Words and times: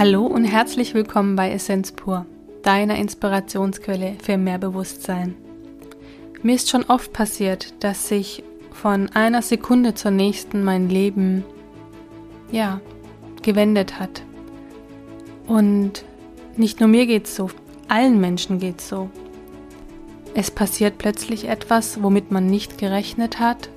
Hallo 0.00 0.24
und 0.24 0.46
herzlich 0.46 0.94
willkommen 0.94 1.36
bei 1.36 1.50
Essenz 1.52 1.92
pur, 1.92 2.24
deiner 2.62 2.96
Inspirationsquelle 2.96 4.16
für 4.22 4.38
mehr 4.38 4.56
Bewusstsein. 4.56 5.34
Mir 6.42 6.54
ist 6.54 6.70
schon 6.70 6.84
oft 6.84 7.12
passiert, 7.12 7.74
dass 7.80 8.08
sich 8.08 8.42
von 8.72 9.10
einer 9.10 9.42
Sekunde 9.42 9.92
zur 9.92 10.10
nächsten 10.10 10.64
mein 10.64 10.88
Leben, 10.88 11.44
ja, 12.50 12.80
gewendet 13.42 14.00
hat. 14.00 14.22
Und 15.46 16.06
nicht 16.56 16.80
nur 16.80 16.88
mir 16.88 17.04
geht's 17.04 17.36
so, 17.36 17.50
allen 17.88 18.22
Menschen 18.22 18.58
geht's 18.58 18.88
so. 18.88 19.10
Es 20.32 20.50
passiert 20.50 20.96
plötzlich 20.96 21.46
etwas, 21.46 22.02
womit 22.02 22.30
man 22.30 22.46
nicht 22.46 22.78
gerechnet 22.78 23.38
hat. 23.38 23.68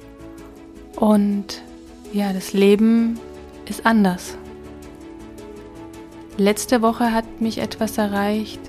Und 0.95 1.63
ja, 2.13 2.31
das 2.31 2.53
Leben 2.53 3.19
ist 3.67 3.85
anders. 3.85 4.37
Letzte 6.37 6.81
Woche 6.81 7.13
hat 7.13 7.41
mich 7.41 7.59
etwas 7.59 7.97
erreicht, 7.97 8.59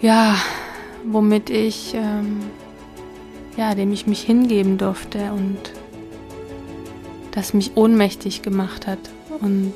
ja, 0.00 0.36
womit 1.04 1.50
ich, 1.50 1.94
ähm, 1.94 2.40
ja, 3.56 3.74
dem 3.74 3.92
ich 3.92 4.06
mich 4.06 4.20
hingeben 4.20 4.78
durfte 4.78 5.32
und 5.32 5.58
das 7.32 7.54
mich 7.54 7.76
ohnmächtig 7.76 8.42
gemacht 8.42 8.86
hat. 8.86 8.98
Und 9.40 9.74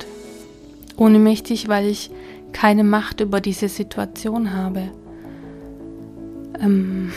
ohnmächtig, 0.97 1.69
weil 1.69 1.87
ich 1.87 2.11
keine 2.52 2.84
Macht 2.84 3.20
über 3.20 3.41
diese 3.41 3.69
Situation 3.69 4.52
habe. 4.52 4.91
Ähm, 6.61 7.12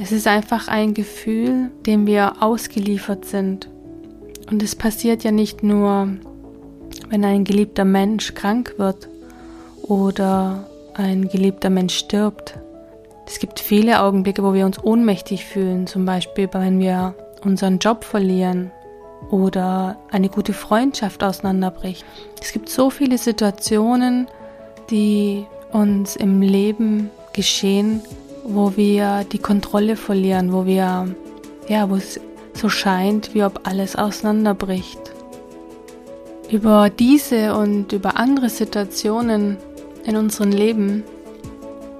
es 0.00 0.12
ist 0.12 0.26
einfach 0.26 0.68
ein 0.68 0.94
Gefühl, 0.94 1.70
dem 1.86 2.06
wir 2.06 2.42
ausgeliefert 2.42 3.24
sind. 3.24 3.68
Und 4.50 4.62
es 4.62 4.74
passiert 4.74 5.22
ja 5.24 5.30
nicht 5.30 5.62
nur, 5.62 6.08
wenn 7.10 7.24
ein 7.24 7.44
geliebter 7.44 7.84
Mensch 7.84 8.34
krank 8.34 8.74
wird 8.78 9.08
oder 9.82 10.64
ein 10.94 11.28
geliebter 11.28 11.68
Mensch 11.68 11.96
stirbt. 11.96 12.54
Es 13.26 13.38
gibt 13.38 13.60
viele 13.60 14.00
Augenblicke, 14.00 14.42
wo 14.42 14.54
wir 14.54 14.66
uns 14.66 14.82
ohnmächtig 14.82 15.44
fühlen, 15.44 15.86
zum 15.86 16.04
Beispiel, 16.04 16.48
wenn 16.52 16.80
wir 16.80 17.14
unseren 17.44 17.78
Job 17.78 18.04
verlieren 18.04 18.70
oder 19.30 19.96
eine 20.10 20.28
gute 20.28 20.52
Freundschaft 20.52 21.22
auseinanderbricht. 21.22 22.04
Es 22.40 22.52
gibt 22.52 22.68
so 22.68 22.90
viele 22.90 23.18
Situationen, 23.18 24.26
die 24.90 25.46
uns 25.72 26.16
im 26.16 26.42
Leben 26.42 27.10
geschehen, 27.32 28.02
wo 28.44 28.76
wir 28.76 29.24
die 29.30 29.38
Kontrolle 29.38 29.96
verlieren, 29.96 30.52
wo 30.52 30.66
wir, 30.66 31.14
ja, 31.68 31.88
wo 31.88 31.96
es 31.96 32.20
so 32.54 32.68
scheint, 32.68 33.34
wie 33.34 33.44
ob 33.44 33.66
alles 33.66 33.94
auseinanderbricht. 33.94 34.98
Über 36.50 36.90
diese 36.90 37.54
und 37.54 37.92
über 37.92 38.16
andere 38.16 38.48
Situationen 38.48 39.56
in 40.04 40.16
unserem 40.16 40.50
Leben 40.50 41.04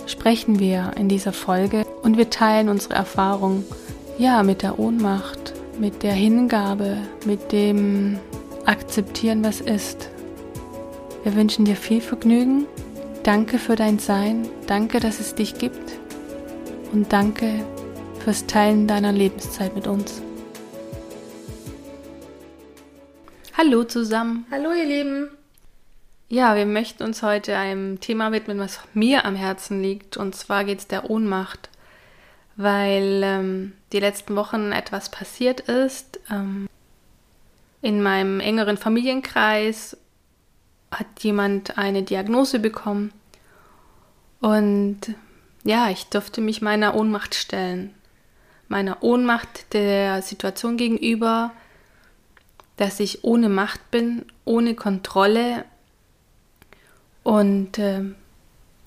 sprechen 0.06 0.58
wir 0.58 0.90
in 0.96 1.08
dieser 1.08 1.32
Folge 1.32 1.86
und 2.02 2.16
wir 2.16 2.30
teilen 2.30 2.68
unsere 2.68 2.94
Erfahrung, 2.94 3.64
ja, 4.18 4.42
mit 4.42 4.62
der 4.62 4.80
Ohnmacht, 4.80 5.54
mit 5.78 6.02
der 6.02 6.14
Hingabe, 6.14 6.98
mit 7.24 7.52
dem 7.52 8.18
Akzeptieren, 8.66 9.44
was 9.44 9.60
ist. 9.60 10.10
Wir 11.22 11.36
wünschen 11.36 11.64
dir 11.64 11.76
viel 11.76 12.00
Vergnügen. 12.00 12.66
Danke 13.22 13.58
für 13.58 13.76
dein 13.76 14.00
Sein. 14.00 14.48
Danke, 14.66 14.98
dass 14.98 15.20
es 15.20 15.34
dich 15.36 15.58
gibt. 15.58 15.92
Und 16.92 17.12
danke 17.12 17.64
fürs 18.24 18.46
Teilen 18.46 18.88
deiner 18.88 19.12
Lebenszeit 19.12 19.76
mit 19.76 19.86
uns. 19.86 20.22
Hallo 23.62 23.84
zusammen. 23.84 24.47
Hallo 24.50 24.72
ihr 24.72 24.86
Lieben. 24.86 25.28
Ja, 26.31 26.56
wir 26.56 26.65
möchten 26.65 27.03
uns 27.03 27.22
heute 27.22 27.59
einem 27.59 28.00
Thema 28.00 28.32
widmen, 28.32 28.59
was 28.59 28.81
mir 28.94 29.26
am 29.26 29.37
Herzen 29.37 29.82
liegt. 29.82 30.16
Und 30.16 30.34
zwar 30.34 30.65
geht 30.65 30.78
es 30.78 30.87
der 30.87 31.10
Ohnmacht, 31.10 31.69
weil 32.56 33.20
ähm, 33.22 33.72
die 33.93 34.00
letzten 34.00 34.34
Wochen 34.34 34.72
etwas 34.72 35.10
passiert 35.10 35.60
ist. 35.60 36.20
Ähm, 36.31 36.70
in 37.82 38.03
meinem 38.03 38.41
engeren 38.41 38.78
Familienkreis 38.78 39.99
hat 40.91 41.22
jemand 41.22 41.76
eine 41.76 42.03
Diagnose 42.03 42.60
bekommen. 42.60 43.12
Und 44.41 45.00
ja, 45.65 45.91
ich 45.91 46.06
durfte 46.06 46.41
mich 46.41 46.62
meiner 46.62 46.94
Ohnmacht 46.94 47.34
stellen. 47.34 47.94
Meiner 48.69 49.03
Ohnmacht 49.03 49.75
der 49.75 50.22
Situation 50.22 50.78
gegenüber, 50.78 51.53
dass 52.80 52.98
ich 52.98 53.24
ohne 53.24 53.50
Macht 53.50 53.91
bin, 53.91 54.24
ohne 54.46 54.74
Kontrolle. 54.74 55.66
Und 57.22 57.76
äh, 57.76 58.04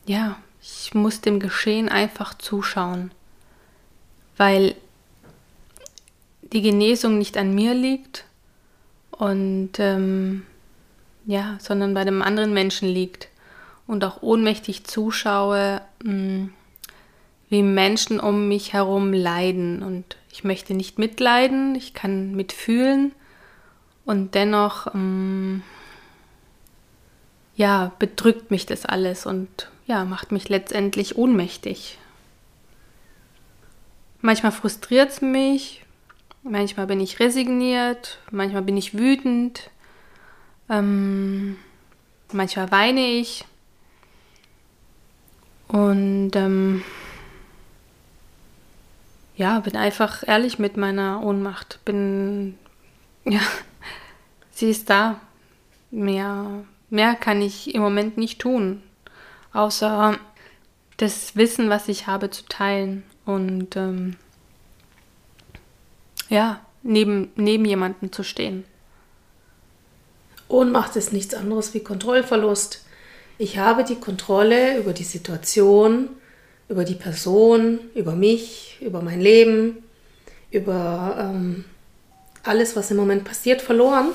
ja, 0.08 0.38
ich 0.64 0.96
muss 0.96 1.22
dem 1.22 1.40
Geschehen 1.40 1.90
einfach 1.90 2.36
zuschauen, 2.36 3.12
weil 4.36 4.74
die 6.42 6.64
Genesung 6.64 7.20
nicht 7.20 7.38
an 7.38 7.54
mir 7.54 7.76
liegt 7.76 8.26
und 9.12 9.74
ähm, 9.78 10.42
ja, 11.28 11.60
sondern 11.60 11.94
bei 11.94 12.04
dem 12.04 12.24
anderen 12.24 12.52
Menschen 12.52 12.90
liegt 12.90 13.28
und 13.86 14.04
auch 14.04 14.24
ohnmächtig 14.24 14.86
zuschaue, 14.86 15.82
mh, 16.04 16.12
hm, 16.12 16.54
wie 17.50 17.62
Menschen 17.62 18.20
um 18.20 18.48
mich 18.48 18.74
herum 18.74 19.14
leiden. 19.14 19.84
Und 19.84 20.18
ich 20.32 20.44
möchte 20.44 20.74
nicht 20.74 20.98
mitleiden, 20.98 21.76
ich 21.76 21.94
kann 21.94 22.34
mitfühlen, 22.34 23.12
und 24.06 24.36
dennoch, 24.36 24.94
ähm, 24.94 25.64
ja, 27.56 27.92
bedrückt 28.00 28.52
mich 28.52 28.66
das 28.66 28.86
alles 28.86 29.26
und 29.26 29.70
ja, 29.86 30.06
macht 30.06 30.32
mich 30.32 30.50
letztendlich 30.50 31.18
ohnmächtig. 31.18 31.98
Manchmal 34.22 34.52
frustriert 34.52 35.12
es 35.12 35.22
mich, 35.22 35.84
manchmal 36.44 36.88
bin 36.88 37.00
ich 37.00 37.20
resigniert, 37.20 38.20
manchmal 38.32 38.62
bin 38.62 38.78
ich 38.78 38.98
wütend, 38.98 39.70
ähm, 40.70 41.58
manchmal 42.32 42.72
weine 42.72 43.02
ich. 43.02 43.46
Und 45.68 46.36
ähm, 46.36 46.84
ja, 49.36 49.60
bin 49.60 49.76
einfach 49.76 50.28
ehrlich 50.28 50.60
mit 50.60 50.78
meiner 50.78 51.24
Ohnmacht. 51.24 51.80
Bin 51.86 52.58
ja 53.26 53.42
sie 54.64 54.72
ist 54.72 54.90
da. 54.90 55.20
Mehr, 55.92 56.64
mehr 56.90 57.16
kann 57.16 57.42
ich 57.42 57.76
im 57.76 57.82
Moment 57.82 58.18
nicht 58.18 58.40
tun, 58.40 58.82
außer 59.52 60.18
das 60.96 61.36
Wissen, 61.36 61.70
was 61.70 61.90
ich 61.90 62.08
habe, 62.08 62.30
zu 62.30 62.46
teilen 62.48 63.04
und 63.26 63.76
ähm, 63.76 64.16
ja, 66.30 66.62
neben, 66.82 67.30
neben 67.36 67.66
jemandem 67.66 68.14
zu 68.14 68.24
stehen. 68.24 68.64
Ohnmacht 70.48 70.96
ist 70.96 71.12
nichts 71.12 71.34
anderes 71.34 71.74
wie 71.74 71.82
Kontrollverlust. 71.82 72.86
Ich 73.38 73.58
habe 73.58 73.84
die 73.84 74.00
Kontrolle 74.00 74.78
über 74.80 74.94
die 74.94 75.04
Situation, 75.04 76.08
über 76.70 76.86
die 76.86 76.96
Person, 76.96 77.80
über 77.96 78.14
mich, 78.14 78.78
über 78.80 79.02
mein 79.02 79.20
Leben, 79.20 79.84
über 80.52 81.18
ähm, 81.20 81.66
alles, 82.44 82.78
was 82.78 82.92
im 82.92 82.98
Moment 82.98 83.26
passiert, 83.26 83.62
verloren. 83.62 84.14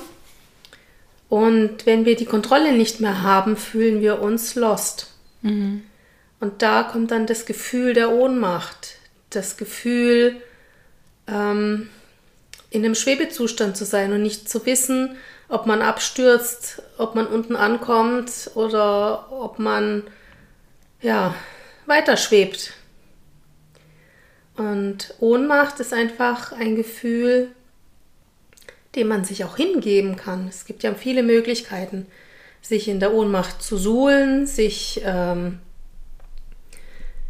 Und 1.28 1.84
wenn 1.84 2.04
wir 2.04 2.16
die 2.16 2.24
Kontrolle 2.24 2.72
nicht 2.72 3.00
mehr 3.00 3.22
haben, 3.22 3.56
fühlen 3.56 4.00
wir 4.00 4.20
uns 4.20 4.54
lost. 4.54 5.12
Mhm. 5.42 5.82
Und 6.40 6.62
da 6.62 6.84
kommt 6.84 7.10
dann 7.10 7.26
das 7.26 7.46
Gefühl 7.46 7.94
der 7.94 8.10
Ohnmacht, 8.12 8.96
das 9.30 9.56
Gefühl, 9.56 10.36
ähm, 11.26 11.88
in 12.70 12.84
einem 12.84 12.94
Schwebezustand 12.94 13.76
zu 13.76 13.84
sein 13.84 14.12
und 14.12 14.22
nicht 14.22 14.48
zu 14.48 14.64
wissen, 14.66 15.16
ob 15.48 15.66
man 15.66 15.82
abstürzt, 15.82 16.82
ob 16.98 17.14
man 17.14 17.26
unten 17.26 17.56
ankommt 17.56 18.50
oder 18.54 19.32
ob 19.32 19.58
man 19.58 20.04
ja 21.00 21.34
weiter 21.86 22.16
schwebt. 22.16 22.72
Und 24.56 25.14
Ohnmacht 25.20 25.80
ist 25.80 25.92
einfach 25.92 26.52
ein 26.52 26.74
Gefühl, 26.76 27.50
dem 28.98 29.08
man 29.08 29.24
sich 29.24 29.44
auch 29.44 29.56
hingeben 29.56 30.16
kann. 30.16 30.48
Es 30.48 30.66
gibt 30.66 30.82
ja 30.82 30.94
viele 30.94 31.22
Möglichkeiten, 31.22 32.06
sich 32.60 32.88
in 32.88 33.00
der 33.00 33.14
Ohnmacht 33.14 33.62
zu 33.62 33.78
suhlen, 33.78 34.46
sich 34.46 35.00
ähm, 35.04 35.60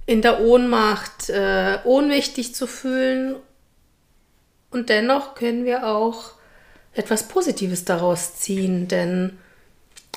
in 0.06 0.22
der 0.22 0.40
Ohnmacht 0.40 1.28
äh, 1.28 1.78
ohnmächtig 1.84 2.54
zu 2.54 2.66
fühlen. 2.66 3.36
Und 4.70 4.88
dennoch 4.88 5.34
können 5.34 5.64
wir 5.64 5.86
auch 5.86 6.32
etwas 6.94 7.28
Positives 7.28 7.84
daraus 7.84 8.36
ziehen, 8.36 8.88
denn 8.88 9.38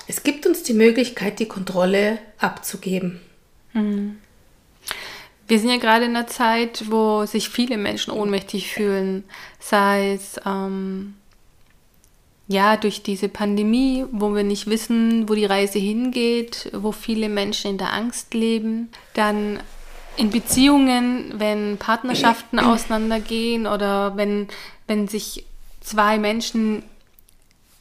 es 0.08 0.22
gibt 0.22 0.46
uns 0.46 0.62
die 0.62 0.74
Möglichkeit, 0.74 1.38
die 1.38 1.46
Kontrolle 1.46 2.18
abzugeben. 2.38 3.20
Mhm. 3.72 4.18
Wir 5.46 5.58
sind 5.58 5.68
ja 5.68 5.76
gerade 5.76 6.06
in 6.06 6.16
einer 6.16 6.26
Zeit, 6.26 6.90
wo 6.90 7.26
sich 7.26 7.50
viele 7.50 7.76
Menschen 7.76 8.12
ohnmächtig 8.12 8.72
fühlen, 8.72 9.24
sei 9.60 10.14
es 10.14 10.40
ähm, 10.46 11.14
ja, 12.52 12.76
durch 12.76 13.02
diese 13.02 13.28
Pandemie, 13.28 14.04
wo 14.12 14.34
wir 14.34 14.44
nicht 14.44 14.66
wissen, 14.66 15.28
wo 15.28 15.34
die 15.34 15.44
Reise 15.44 15.78
hingeht, 15.78 16.70
wo 16.72 16.92
viele 16.92 17.28
Menschen 17.28 17.72
in 17.72 17.78
der 17.78 17.92
Angst 17.92 18.34
leben, 18.34 18.90
dann 19.14 19.60
in 20.16 20.30
Beziehungen, 20.30 21.34
wenn 21.36 21.78
Partnerschaften 21.78 22.58
auseinandergehen 22.60 23.66
oder 23.66 24.16
wenn, 24.16 24.48
wenn 24.86 25.08
sich 25.08 25.44
zwei 25.80 26.18
Menschen 26.18 26.82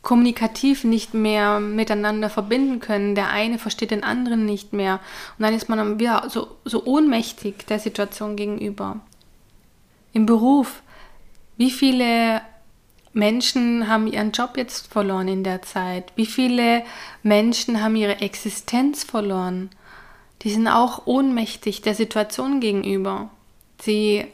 kommunikativ 0.01 0.83
nicht 0.83 1.13
mehr 1.13 1.59
miteinander 1.59 2.29
verbinden 2.29 2.79
können. 2.79 3.13
Der 3.13 3.29
eine 3.29 3.59
versteht 3.59 3.91
den 3.91 4.03
anderen 4.03 4.45
nicht 4.45 4.73
mehr. 4.73 4.99
Und 5.37 5.43
dann 5.43 5.53
ist 5.53 5.69
man 5.69 5.99
wieder 5.99 6.27
so, 6.29 6.47
so 6.65 6.85
ohnmächtig 6.85 7.67
der 7.67 7.79
Situation 7.79 8.35
gegenüber. 8.35 8.99
Im 10.13 10.25
Beruf, 10.25 10.81
wie 11.57 11.69
viele 11.69 12.41
Menschen 13.13 13.87
haben 13.87 14.07
ihren 14.07 14.31
Job 14.31 14.51
jetzt 14.55 14.91
verloren 14.91 15.27
in 15.27 15.43
der 15.43 15.61
Zeit? 15.61 16.13
Wie 16.15 16.25
viele 16.25 16.83
Menschen 17.23 17.83
haben 17.83 17.95
ihre 17.95 18.21
Existenz 18.21 19.03
verloren? 19.03 19.69
Die 20.43 20.51
sind 20.51 20.67
auch 20.67 21.05
ohnmächtig 21.05 21.81
der 21.81 21.93
Situation 21.93 22.61
gegenüber. 22.61 23.29
Sie 23.81 24.25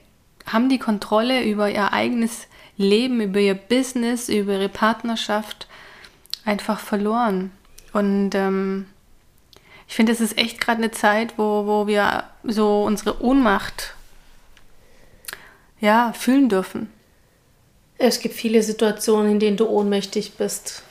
haben 0.45 0.69
die 0.69 0.79
Kontrolle 0.79 1.43
über 1.43 1.69
ihr 1.69 1.91
eigenes 1.91 2.47
Leben, 2.77 3.19
über 3.21 3.39
ihr 3.39 3.55
Business, 3.55 4.29
über 4.29 4.53
ihre 4.53 4.69
Partnerschaft 4.69 5.67
einfach 6.45 6.79
verloren. 6.79 7.51
Und 7.93 8.35
ähm, 8.35 8.85
ich 9.87 9.95
finde, 9.95 10.11
es 10.11 10.21
ist 10.21 10.37
echt 10.37 10.61
gerade 10.61 10.77
eine 10.83 10.91
Zeit, 10.91 11.37
wo, 11.37 11.65
wo 11.65 11.87
wir 11.87 12.25
so 12.43 12.83
unsere 12.83 13.23
Ohnmacht 13.23 13.95
ja, 15.79 16.13
fühlen 16.13 16.49
dürfen. 16.49 16.91
Es 17.97 18.19
gibt 18.19 18.35
viele 18.35 18.61
Situationen, 18.61 19.33
in 19.33 19.39
denen 19.39 19.57
du 19.57 19.67
ohnmächtig 19.67 20.33
bist. 20.33 20.83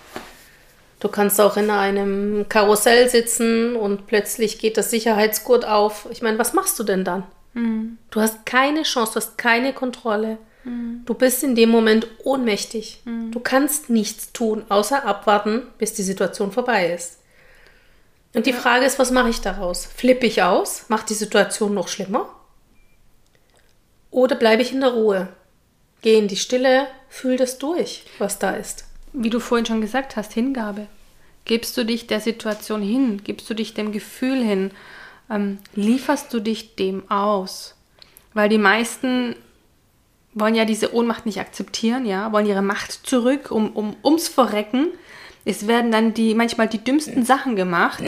Du 0.99 1.09
kannst 1.09 1.41
auch 1.41 1.57
in 1.57 1.71
einem 1.71 2.49
Karussell 2.49 3.09
sitzen 3.09 3.77
und 3.77 4.07
plötzlich 4.07 4.59
geht 4.59 4.77
das 4.77 4.91
Sicherheitsgurt 4.91 5.65
auf. 5.67 6.09
Ich 6.11 6.23
meine, 6.23 6.39
was 6.39 6.53
machst 6.53 6.79
du 6.79 6.85
denn 6.85 7.05
dann? 7.05 7.25
Mhm. 7.53 7.99
Du 8.11 8.21
hast 8.21 8.47
keine 8.47 8.83
Chance, 8.83 9.13
du 9.13 9.17
hast 9.21 9.39
keine 9.39 9.73
Kontrolle. 9.73 10.39
Mhm. 10.65 11.03
Du 11.05 11.15
bist 11.15 11.45
in 11.45 11.55
dem 11.55 11.69
Moment 11.69 12.07
ohnmächtig. 12.25 13.03
Mhm. 13.05 13.31
Du 13.31 13.41
kannst 13.41 13.91
nichts 13.91 14.33
tun, 14.33 14.65
außer 14.69 15.05
abwarten, 15.05 15.63
bis 15.79 15.93
die 15.93 16.03
Situation 16.03 16.51
vorbei 16.51 16.93
ist. 16.93 17.19
Und 18.35 18.47
die 18.47 18.51
ja. 18.51 18.57
Frage 18.57 18.85
ist, 18.85 18.99
was 18.99 19.11
mache 19.11 19.31
ich 19.31 19.41
daraus? 19.41 19.87
Flippe 19.87 20.27
ich 20.27 20.43
aus? 20.43 20.87
Macht 20.89 21.09
die 21.11 21.15
Situation 21.15 21.73
noch 21.73 21.89
schlimmer? 21.89 22.29
Oder 24.11 24.35
bleibe 24.35 24.63
ich 24.63 24.73
in 24.73 24.81
der 24.81 24.91
Ruhe? 24.91 25.29
Geh 26.07 26.19
in 26.19 26.29
die 26.29 26.37
Stille, 26.37 26.87
fühl 27.09 27.37
das 27.37 27.59
durch, 27.59 28.05
was 28.21 28.39
da 28.39 28.53
ist. 28.53 28.85
Wie 29.13 29.29
du 29.29 29.41
vorhin 29.41 29.67
schon 29.67 29.81
gesagt 29.81 30.15
hast, 30.15 30.33
Hingabe. 30.35 30.87
Gibst 31.45 31.77
du 31.77 31.85
dich 31.85 32.07
der 32.07 32.21
Situation 32.21 32.81
hin? 32.81 33.23
Gibst 33.25 33.51
du 33.51 33.55
dich 33.55 33.75
dem 33.75 33.91
Gefühl 33.91 34.41
hin? 34.41 34.71
Ähm, 35.29 35.59
lieferst 35.75 36.33
du 36.33 36.39
dich 36.39 36.77
dem 36.77 37.11
aus? 37.11 37.75
Weil 38.35 38.49
die 38.49 38.57
meisten 38.57 39.35
wollen 40.33 40.55
ja 40.55 40.65
diese 40.65 40.95
Ohnmacht 40.95 41.27
nicht 41.27 41.41
akzeptieren, 41.41 42.07
ja, 42.07 42.31
wollen 42.31 42.47
ihre 42.47 42.63
Macht 42.63 42.93
zurück, 42.93 43.51
um, 43.51 43.73
um 43.73 43.97
ums 44.05 44.29
Verrecken. 44.29 44.91
Es 45.45 45.67
werden 45.67 45.91
dann 45.91 46.15
die 46.15 46.37
manchmal 46.37 46.69
die 46.69 46.85
dümmsten 46.85 47.25
Sachen 47.25 47.57
gemacht. 47.57 48.05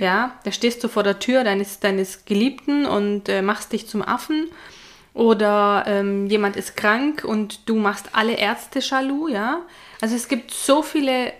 Ja, 0.00 0.38
da 0.44 0.52
stehst 0.52 0.82
du 0.82 0.88
vor 0.88 1.02
der 1.02 1.18
Tür 1.18 1.44
deines, 1.44 1.80
deines 1.80 2.24
Geliebten 2.24 2.86
und 2.86 3.28
äh, 3.28 3.42
machst 3.42 3.74
dich 3.74 3.86
zum 3.86 4.00
Affen 4.00 4.48
oder 5.16 5.84
ähm, 5.86 6.26
jemand 6.26 6.56
ist 6.56 6.76
krank 6.76 7.24
und 7.24 7.66
du 7.68 7.74
machst 7.76 8.10
alle 8.12 8.34
Ärzte 8.34 8.80
jaloux, 8.80 9.28
ja. 9.28 9.62
Also 10.02 10.14
es 10.14 10.28
gibt 10.28 10.50
so 10.52 10.82
viele, 10.82 11.32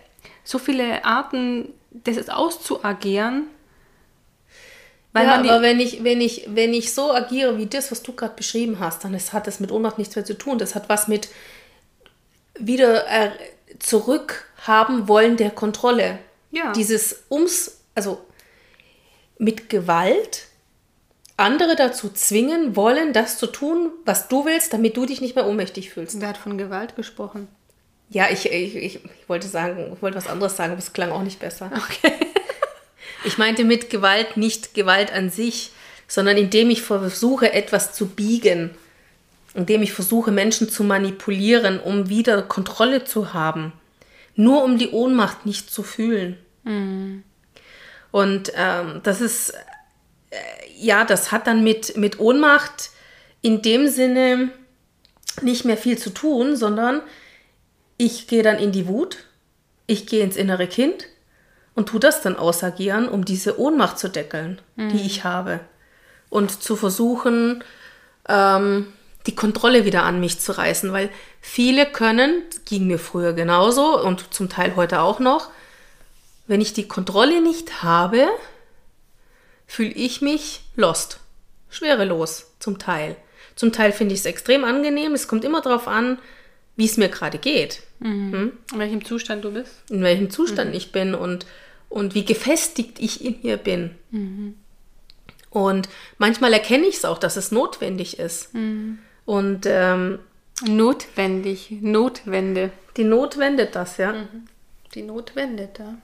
so 0.43 0.57
viele 0.57 1.05
Arten, 1.05 1.69
das 1.91 2.27
auszuagieren. 2.27 3.45
Weil 5.13 5.27
ja, 5.27 5.35
aber 5.35 5.61
wenn 5.61 5.79
ich, 5.79 6.03
wenn, 6.03 6.21
ich, 6.21 6.47
wenn 6.47 6.73
ich 6.73 6.91
so 6.91 7.13
agiere 7.13 7.59
wie 7.59 7.67
das, 7.67 7.91
was 7.91 8.01
du 8.01 8.13
gerade 8.13 8.33
beschrieben 8.35 8.79
hast, 8.79 9.03
dann 9.03 9.13
ist, 9.13 9.31
hat 9.31 9.45
das 9.45 9.59
mit 9.59 9.71
Ohnmacht 9.71 9.99
nichts 9.99 10.15
mehr 10.15 10.25
zu 10.25 10.35
tun. 10.35 10.57
Das 10.57 10.73
hat 10.73 10.89
was 10.89 11.07
mit 11.07 11.29
wieder 12.57 13.07
äh, 13.07 13.29
zurückhaben 13.77 15.07
wollen 15.07 15.37
der 15.37 15.51
Kontrolle. 15.51 16.17
Ja. 16.49 16.71
Dieses 16.71 17.25
ums, 17.29 17.79
also 17.93 18.25
mit 19.37 19.69
Gewalt 19.69 20.46
andere 21.37 21.75
dazu 21.75 22.09
zwingen 22.09 22.75
wollen, 22.75 23.13
das 23.13 23.37
zu 23.37 23.47
tun, 23.47 23.91
was 24.05 24.27
du 24.27 24.45
willst, 24.45 24.73
damit 24.73 24.97
du 24.97 25.05
dich 25.05 25.21
nicht 25.21 25.35
mehr 25.35 25.47
ohnmächtig 25.47 25.91
fühlst. 25.91 26.19
Wer 26.19 26.29
hat 26.29 26.37
von 26.37 26.57
Gewalt 26.57 26.95
gesprochen? 26.95 27.47
Ja, 28.09 28.27
ich, 28.31 28.51
ich, 28.51 28.75
ich, 28.75 28.99
wollte 29.27 29.47
sagen, 29.47 29.93
ich 29.93 30.01
wollte 30.01 30.17
was 30.17 30.27
anderes 30.27 30.55
sagen, 30.55 30.71
aber 30.71 30.79
es 30.79 30.93
klang 30.93 31.11
auch 31.11 31.21
nicht 31.21 31.39
besser. 31.39 31.69
Okay. 31.75 32.13
ich 33.25 33.37
meinte 33.37 33.65
mit 33.65 33.89
Gewalt 33.89 34.35
nicht 34.35 34.73
Gewalt 34.73 35.13
an 35.13 35.29
sich, 35.29 35.71
sondern 36.07 36.37
indem 36.37 36.69
ich 36.69 36.81
versuche, 36.81 37.53
etwas 37.53 37.93
zu 37.93 38.07
biegen, 38.07 38.71
indem 39.53 39.83
ich 39.83 39.93
versuche, 39.93 40.31
Menschen 40.31 40.69
zu 40.69 40.83
manipulieren, 40.83 41.79
um 41.79 42.09
wieder 42.09 42.41
Kontrolle 42.41 43.03
zu 43.03 43.33
haben, 43.33 43.73
nur 44.35 44.63
um 44.63 44.77
die 44.77 44.89
Ohnmacht 44.89 45.45
nicht 45.45 45.69
zu 45.69 45.83
fühlen. 45.83 46.37
Mhm. 46.63 47.23
Und 48.11 48.53
ähm, 48.55 49.01
das 49.03 49.19
ist 49.19 49.53
ja, 50.77 51.05
das 51.05 51.31
hat 51.31 51.47
dann 51.47 51.63
mit, 51.63 51.97
mit 51.97 52.19
Ohnmacht 52.19 52.91
in 53.41 53.61
dem 53.61 53.87
Sinne 53.87 54.51
nicht 55.41 55.65
mehr 55.65 55.77
viel 55.77 55.97
zu 55.97 56.09
tun, 56.09 56.55
sondern 56.55 57.01
ich 57.97 58.27
gehe 58.27 58.43
dann 58.43 58.57
in 58.57 58.71
die 58.71 58.87
Wut, 58.87 59.17
ich 59.85 60.05
gehe 60.05 60.23
ins 60.23 60.35
innere 60.35 60.67
Kind 60.67 61.05
und 61.75 61.89
tue 61.89 61.99
das 61.99 62.21
dann 62.21 62.35
ausagieren, 62.35 63.07
um 63.07 63.25
diese 63.25 63.59
Ohnmacht 63.59 63.99
zu 63.99 64.09
deckeln, 64.09 64.61
mhm. 64.75 64.89
die 64.89 65.05
ich 65.05 65.23
habe. 65.23 65.59
Und 66.29 66.61
zu 66.61 66.75
versuchen, 66.75 67.63
ähm, 68.27 68.87
die 69.27 69.35
Kontrolle 69.35 69.85
wieder 69.85 70.03
an 70.03 70.19
mich 70.19 70.39
zu 70.39 70.57
reißen, 70.57 70.91
weil 70.91 71.09
viele 71.39 71.85
können, 71.85 72.43
ging 72.65 72.87
mir 72.87 72.99
früher 72.99 73.33
genauso 73.33 74.01
und 74.01 74.33
zum 74.33 74.49
Teil 74.49 74.75
heute 74.75 75.01
auch 75.01 75.19
noch, 75.19 75.49
wenn 76.47 76.61
ich 76.61 76.73
die 76.73 76.87
Kontrolle 76.87 77.41
nicht 77.41 77.83
habe, 77.83 78.27
fühle 79.67 79.91
ich 79.91 80.21
mich 80.21 80.61
lost, 80.75 81.19
schwerelos 81.69 82.47
zum 82.59 82.79
Teil. 82.79 83.15
Zum 83.55 83.71
Teil 83.71 83.91
finde 83.91 84.13
ich 84.13 84.21
es 84.21 84.25
extrem 84.25 84.63
angenehm. 84.63 85.13
Es 85.13 85.27
kommt 85.27 85.43
immer 85.43 85.61
darauf 85.61 85.87
an, 85.87 86.19
wie 86.75 86.85
es 86.85 86.97
mir 86.97 87.09
gerade 87.09 87.37
geht. 87.37 87.81
Mhm. 87.99 88.31
Hm? 88.31 88.51
In 88.73 88.79
welchem 88.79 89.05
Zustand 89.05 89.43
du 89.43 89.51
bist. 89.51 89.73
In 89.89 90.01
welchem 90.01 90.29
Zustand 90.29 90.71
mhm. 90.71 90.77
ich 90.77 90.91
bin 90.91 91.15
und, 91.15 91.45
und 91.89 92.15
wie 92.15 92.25
gefestigt 92.25 92.99
ich 92.99 93.23
in 93.23 93.39
mir 93.41 93.57
bin. 93.57 93.95
Mhm. 94.11 94.55
Und 95.49 95.89
manchmal 96.17 96.53
erkenne 96.53 96.85
ich 96.85 96.97
es 96.97 97.05
auch, 97.05 97.17
dass 97.17 97.35
es 97.35 97.51
notwendig 97.51 98.19
ist. 98.19 98.53
Mhm. 98.53 98.99
Und 99.25 99.65
ähm, 99.65 100.19
notwendig, 100.65 101.71
Notwende. 101.81 102.71
Die 102.95 103.03
Not 103.03 103.37
wendet 103.37 103.75
das, 103.75 103.97
ja. 103.97 104.13
Mhm. 104.13 104.47
Die 104.93 105.01
Not 105.01 105.35
wendet, 105.35 105.79
ja. 105.79 105.95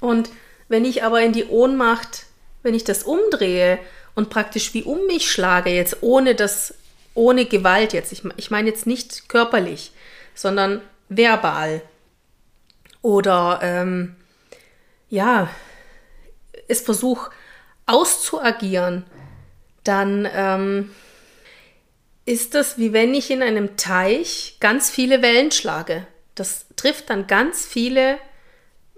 Und 0.00 0.30
wenn 0.70 0.84
ich 0.84 1.02
aber 1.02 1.20
in 1.20 1.32
die 1.32 1.46
Ohnmacht, 1.46 2.26
wenn 2.62 2.74
ich 2.74 2.84
das 2.84 3.02
umdrehe 3.02 3.80
und 4.14 4.30
praktisch 4.30 4.72
wie 4.72 4.84
um 4.84 5.04
mich 5.06 5.30
schlage, 5.30 5.70
jetzt 5.70 5.98
ohne 6.00 6.36
das, 6.36 6.74
ohne 7.12 7.44
Gewalt 7.44 7.92
jetzt, 7.92 8.12
ich, 8.12 8.22
ich 8.36 8.52
meine 8.52 8.70
jetzt 8.70 8.86
nicht 8.86 9.28
körperlich, 9.28 9.90
sondern 10.32 10.80
verbal 11.08 11.82
oder 13.02 13.58
ähm, 13.62 14.14
ja, 15.08 15.50
es 16.68 16.80
versuche 16.82 17.32
auszuagieren, 17.86 19.04
dann 19.82 20.28
ähm, 20.32 20.92
ist 22.26 22.54
das 22.54 22.78
wie 22.78 22.92
wenn 22.92 23.12
ich 23.12 23.32
in 23.32 23.42
einem 23.42 23.76
Teich 23.76 24.58
ganz 24.60 24.88
viele 24.88 25.20
Wellen 25.20 25.50
schlage. 25.50 26.06
Das 26.36 26.66
trifft 26.76 27.10
dann 27.10 27.26
ganz 27.26 27.66
viele 27.66 28.18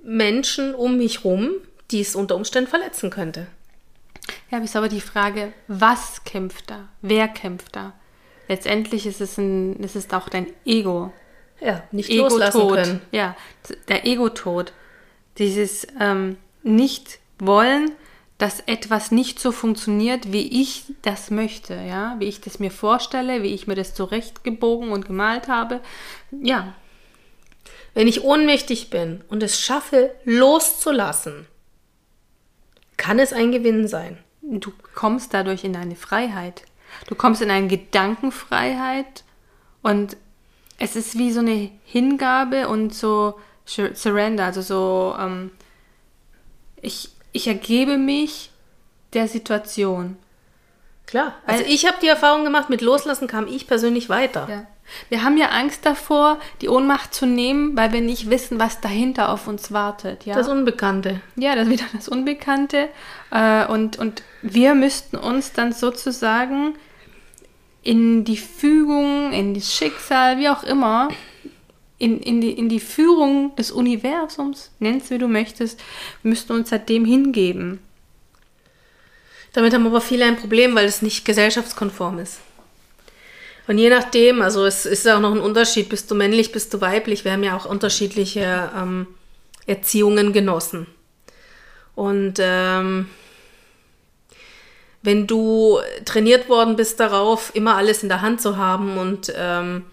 Menschen 0.02 0.74
um 0.74 0.96
mich 0.96 1.24
rum, 1.24 1.50
die 1.90 2.00
es 2.00 2.14
unter 2.14 2.36
Umständen 2.36 2.70
verletzen 2.70 3.10
könnte. 3.10 3.46
Ja, 4.50 4.58
ist 4.58 4.76
aber 4.76 4.88
die 4.88 5.00
Frage, 5.00 5.52
was 5.68 6.24
kämpft 6.24 6.70
da? 6.70 6.88
Wer 7.00 7.28
kämpft 7.28 7.74
da? 7.76 7.92
Letztendlich 8.48 9.06
ist 9.06 9.20
es, 9.20 9.38
ein, 9.38 9.82
es 9.82 9.96
ist 9.96 10.12
auch 10.14 10.28
dein 10.28 10.46
Ego. 10.64 11.12
Ja, 11.60 11.82
nicht 11.92 12.10
Ego 12.10 12.24
loslassen 12.24 12.60
-Tod. 12.60 12.74
können. 12.74 13.00
Ja, 13.12 13.36
der 13.88 14.04
Ego-Tod. 14.04 14.72
Dieses 15.38 15.86
ähm, 15.98 16.36
Nicht-Wollen, 16.62 17.92
dass 18.38 18.60
etwas 18.66 19.12
nicht 19.12 19.38
so 19.38 19.52
funktioniert, 19.52 20.32
wie 20.32 20.60
ich 20.60 20.84
das 21.02 21.30
möchte, 21.30 21.74
ja, 21.74 22.16
wie 22.18 22.26
ich 22.26 22.40
das 22.40 22.58
mir 22.58 22.72
vorstelle, 22.72 23.42
wie 23.42 23.54
ich 23.54 23.68
mir 23.68 23.76
das 23.76 23.94
zurechtgebogen 23.94 24.90
und 24.90 25.06
gemalt 25.06 25.46
habe. 25.46 25.80
Ja, 26.32 26.74
wenn 27.94 28.08
ich 28.08 28.22
ohnmächtig 28.22 28.90
bin 28.90 29.22
und 29.28 29.42
es 29.42 29.60
schaffe, 29.60 30.14
loszulassen, 30.24 31.46
kann 32.96 33.18
es 33.18 33.32
ein 33.32 33.52
Gewinn 33.52 33.88
sein. 33.88 34.18
Du 34.42 34.72
kommst 34.94 35.34
dadurch 35.34 35.64
in 35.64 35.76
eine 35.76 35.96
Freiheit. 35.96 36.62
Du 37.06 37.14
kommst 37.14 37.42
in 37.42 37.50
eine 37.50 37.68
Gedankenfreiheit 37.68 39.24
und 39.82 40.16
es 40.78 40.96
ist 40.96 41.16
wie 41.18 41.32
so 41.32 41.40
eine 41.40 41.70
Hingabe 41.84 42.68
und 42.68 42.94
so 42.94 43.38
Surrender, 43.64 44.44
also 44.44 44.60
so, 44.60 45.16
ähm, 45.18 45.52
ich, 46.80 47.10
ich 47.32 47.46
ergebe 47.46 47.96
mich 47.96 48.50
der 49.12 49.28
Situation. 49.28 50.16
Klar. 51.06 51.34
Also 51.46 51.64
ich 51.66 51.86
habe 51.86 51.98
die 52.02 52.08
Erfahrung 52.08 52.44
gemacht, 52.44 52.70
mit 52.70 52.80
Loslassen 52.80 53.28
kam 53.28 53.46
ich 53.46 53.66
persönlich 53.66 54.08
weiter. 54.08 54.48
Ja. 54.48 54.66
Wir 55.08 55.22
haben 55.22 55.36
ja 55.36 55.48
Angst 55.48 55.84
davor, 55.84 56.38
die 56.60 56.68
Ohnmacht 56.68 57.14
zu 57.14 57.26
nehmen, 57.26 57.76
weil 57.76 57.92
wir 57.92 58.00
nicht 58.00 58.30
wissen, 58.30 58.58
was 58.58 58.80
dahinter 58.80 59.30
auf 59.30 59.46
uns 59.46 59.72
wartet. 59.72 60.24
Ja? 60.24 60.34
Das 60.34 60.48
Unbekannte. 60.48 61.20
Ja, 61.36 61.54
das 61.54 61.68
wieder 61.68 61.84
das 61.92 62.08
Unbekannte. 62.08 62.88
Äh, 63.30 63.66
und, 63.66 63.98
und 63.98 64.22
wir 64.42 64.74
müssten 64.74 65.16
uns 65.16 65.52
dann 65.52 65.72
sozusagen 65.72 66.74
in 67.82 68.24
die 68.24 68.36
Fügung, 68.36 69.32
in 69.32 69.54
das 69.54 69.74
Schicksal, 69.74 70.38
wie 70.38 70.48
auch 70.48 70.62
immer, 70.62 71.08
in, 71.98 72.20
in, 72.20 72.40
die, 72.40 72.52
in 72.52 72.68
die 72.68 72.80
Führung 72.80 73.54
des 73.56 73.70
Universums, 73.70 74.70
nenn's 74.78 75.10
wie 75.10 75.18
du 75.18 75.28
möchtest, 75.28 75.80
müssten 76.22 76.52
uns 76.52 76.70
seitdem 76.70 77.04
hingeben. 77.04 77.80
Damit 79.52 79.74
haben 79.74 79.86
aber 79.86 80.00
viele 80.00 80.24
ein 80.24 80.36
Problem, 80.36 80.74
weil 80.74 80.86
es 80.86 81.02
nicht 81.02 81.24
gesellschaftskonform 81.24 82.18
ist. 82.18 82.40
Und 83.66 83.78
je 83.78 83.90
nachdem, 83.90 84.42
also 84.42 84.64
es 84.64 84.86
ist 84.86 85.08
auch 85.08 85.20
noch 85.20 85.32
ein 85.32 85.40
Unterschied, 85.40 85.88
bist 85.88 86.10
du 86.10 86.14
männlich, 86.14 86.52
bist 86.52 86.74
du 86.74 86.80
weiblich. 86.80 87.24
Wir 87.24 87.32
haben 87.32 87.44
ja 87.44 87.56
auch 87.56 87.64
unterschiedliche 87.64 88.70
ähm, 88.76 89.06
Erziehungen 89.66 90.32
genossen. 90.32 90.86
Und 91.94 92.34
ähm, 92.38 93.08
wenn 95.02 95.26
du 95.26 95.78
trainiert 96.04 96.48
worden 96.48 96.76
bist 96.76 96.98
darauf, 97.00 97.54
immer 97.54 97.76
alles 97.76 98.02
in 98.02 98.08
der 98.08 98.22
Hand 98.22 98.40
zu 98.40 98.56
haben 98.56 98.98
und 98.98 99.32
ähm, 99.36 99.84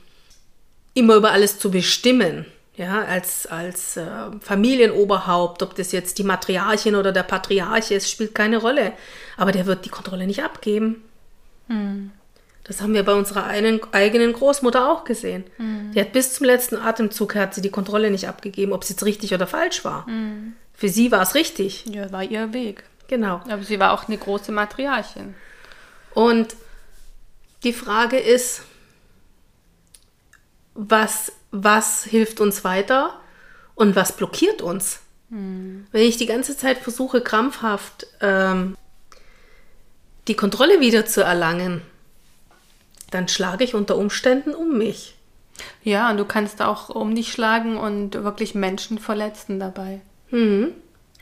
immer 0.93 1.15
über 1.15 1.31
alles 1.31 1.59
zu 1.59 1.71
bestimmen, 1.71 2.45
ja, 2.75 3.03
als, 3.03 3.45
als 3.45 3.97
äh, 3.97 4.05
Familienoberhaupt, 4.39 5.63
ob 5.63 5.75
das 5.75 5.91
jetzt 5.91 6.17
die 6.17 6.23
Matriarchin 6.23 6.95
oder 6.95 7.11
der 7.11 7.23
Patriarch 7.23 7.91
ist, 7.91 8.09
spielt 8.09 8.33
keine 8.33 8.57
Rolle. 8.57 8.93
Aber 9.35 9.51
der 9.51 9.65
wird 9.65 9.83
die 9.83 9.89
Kontrolle 9.89 10.25
nicht 10.25 10.43
abgeben. 10.43 11.03
Hm. 11.67 12.11
Das 12.69 12.81
haben 12.81 12.93
wir 12.93 13.01
bei 13.01 13.15
unserer 13.15 13.45
einen, 13.45 13.81
eigenen 13.93 14.31
Großmutter 14.31 14.91
auch 14.91 15.03
gesehen. 15.03 15.43
Mhm. 15.57 15.91
Die 15.91 15.99
hat 15.99 16.11
bis 16.11 16.35
zum 16.35 16.45
letzten 16.45 16.75
Atemzug 16.75 17.33
hat 17.33 17.55
sie 17.55 17.61
die 17.61 17.71
Kontrolle 17.71 18.11
nicht 18.11 18.27
abgegeben, 18.27 18.73
ob 18.73 18.83
es 18.83 18.89
jetzt 18.89 19.03
richtig 19.03 19.33
oder 19.33 19.47
falsch 19.47 19.83
war. 19.83 20.07
Mhm. 20.07 20.53
Für 20.75 20.87
sie 20.87 21.11
war 21.11 21.23
es 21.23 21.33
richtig. 21.33 21.85
Ja, 21.87 22.11
war 22.11 22.23
ihr 22.23 22.53
Weg. 22.53 22.83
Genau. 23.07 23.41
Aber 23.49 23.63
sie 23.63 23.79
war 23.79 23.91
auch 23.91 24.07
eine 24.07 24.19
große 24.19 24.51
Matriarchin. 24.51 25.33
Und 26.13 26.55
die 27.63 27.73
Frage 27.73 28.19
ist, 28.19 28.61
was, 30.75 31.31
was 31.49 32.03
hilft 32.03 32.39
uns 32.39 32.63
weiter 32.63 33.19
und 33.73 33.95
was 33.95 34.15
blockiert 34.15 34.61
uns? 34.61 34.99
Mhm. 35.29 35.87
Wenn 35.91 36.03
ich 36.03 36.17
die 36.17 36.27
ganze 36.27 36.55
Zeit 36.55 36.77
versuche, 36.77 37.21
krampfhaft 37.21 38.05
ähm, 38.21 38.77
die 40.27 40.35
Kontrolle 40.35 40.79
wieder 40.81 41.07
zu 41.07 41.23
erlangen, 41.23 41.81
dann 43.11 43.27
schlage 43.27 43.63
ich 43.63 43.75
unter 43.75 43.97
Umständen 43.97 44.53
um 44.53 44.77
mich. 44.77 45.15
Ja, 45.83 46.09
und 46.09 46.17
du 46.17 46.25
kannst 46.25 46.61
auch 46.61 46.89
um 46.89 47.13
dich 47.15 47.31
schlagen 47.31 47.77
und 47.77 48.13
wirklich 48.13 48.55
Menschen 48.55 48.97
verletzen 48.97 49.59
dabei. 49.59 50.01
Mhm. 50.31 50.73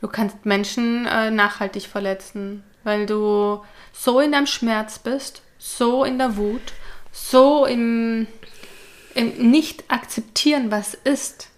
Du 0.01 0.07
kannst 0.07 0.45
Menschen 0.45 1.07
äh, 1.07 1.31
nachhaltig 1.31 1.87
verletzen, 1.87 2.63
weil 2.83 3.05
du 3.05 3.63
so 3.93 4.19
in 4.19 4.31
deinem 4.31 4.45
Schmerz 4.45 4.99
bist, 4.99 5.41
so 5.57 6.03
in 6.03 6.19
der 6.19 6.37
Wut, 6.37 6.61
so 7.11 7.65
im, 7.65 8.27
im 9.15 9.49
Nicht-Akzeptieren, 9.49 10.69
was 10.69 10.93
ist. 10.93 11.49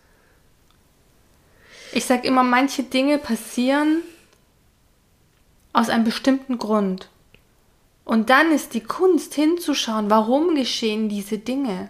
Ich 1.92 2.06
sage 2.06 2.28
immer, 2.28 2.44
manche 2.44 2.84
Dinge 2.84 3.18
passieren 3.18 4.04
aus 5.74 5.90
einem 5.90 6.04
bestimmten 6.04 6.58
Grund. 6.58 7.10
Und 8.10 8.32
dann 8.32 8.52
ist 8.52 8.74
die 8.74 8.82
Kunst 8.82 9.36
hinzuschauen, 9.36 10.10
warum 10.10 10.56
geschehen 10.56 11.10
diese 11.10 11.38
Dinge? 11.38 11.90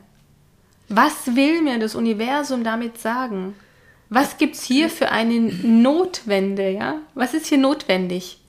Was 0.90 1.34
will 1.34 1.62
mir 1.62 1.80
das 1.80 1.96
Universum 1.96 2.66
damit 2.66 2.98
sagen? 2.98 3.56
Was 4.10 4.38
gibt 4.38 4.56
es 4.56 4.64
hier 4.64 4.90
für 4.90 5.12
eine 5.12 5.40
Notwende? 5.40 6.72
Ja? 6.72 6.98
Was 7.16 7.34
ist 7.34 7.46
hier 7.46 7.58
notwendig? 7.58 8.42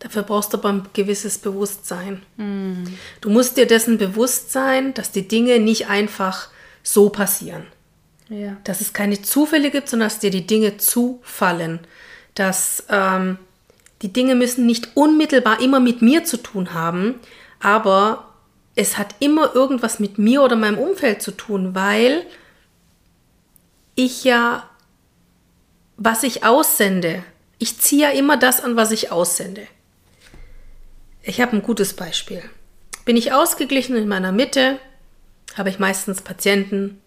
Dafür 0.00 0.22
brauchst 0.22 0.52
du 0.52 0.58
aber 0.58 0.68
ein 0.68 0.86
gewisses 0.92 1.38
Bewusstsein. 1.38 2.20
Mm. 2.36 2.84
Du 3.22 3.30
musst 3.30 3.56
dir 3.56 3.64
dessen 3.64 3.96
bewusst 3.96 4.52
sein, 4.52 4.92
dass 4.92 5.10
die 5.10 5.26
Dinge 5.26 5.60
nicht 5.60 5.88
einfach 5.88 6.50
so 6.82 7.08
passieren. 7.08 7.64
Ja. 8.28 8.58
Dass 8.64 8.82
es 8.82 8.92
keine 8.92 9.22
Zufälle 9.22 9.70
gibt, 9.70 9.88
sondern 9.88 10.10
dass 10.10 10.18
dir 10.18 10.30
die 10.30 10.46
Dinge 10.46 10.76
zufallen. 10.76 11.80
Dass 12.34 12.84
ähm, 12.90 13.38
die 14.04 14.12
Dinge 14.12 14.34
müssen 14.34 14.66
nicht 14.66 14.90
unmittelbar 14.94 15.62
immer 15.62 15.80
mit 15.80 16.02
mir 16.02 16.24
zu 16.24 16.36
tun 16.36 16.74
haben, 16.74 17.14
aber 17.58 18.34
es 18.76 18.98
hat 18.98 19.14
immer 19.18 19.54
irgendwas 19.54 19.98
mit 19.98 20.18
mir 20.18 20.42
oder 20.42 20.56
meinem 20.56 20.78
Umfeld 20.78 21.22
zu 21.22 21.30
tun, 21.30 21.74
weil 21.74 22.26
ich 23.94 24.22
ja, 24.22 24.68
was 25.96 26.22
ich 26.22 26.44
aussende, 26.44 27.24
ich 27.58 27.78
ziehe 27.78 28.02
ja 28.02 28.10
immer 28.10 28.36
das 28.36 28.60
an, 28.60 28.76
was 28.76 28.90
ich 28.90 29.10
aussende. 29.10 29.66
Ich 31.22 31.40
habe 31.40 31.52
ein 31.56 31.62
gutes 31.62 31.94
Beispiel. 31.94 32.42
Bin 33.06 33.16
ich 33.16 33.32
ausgeglichen 33.32 33.96
in 33.96 34.06
meiner 34.06 34.32
Mitte, 34.32 34.78
habe 35.56 35.70
ich 35.70 35.78
meistens 35.78 36.20
Patienten 36.20 37.00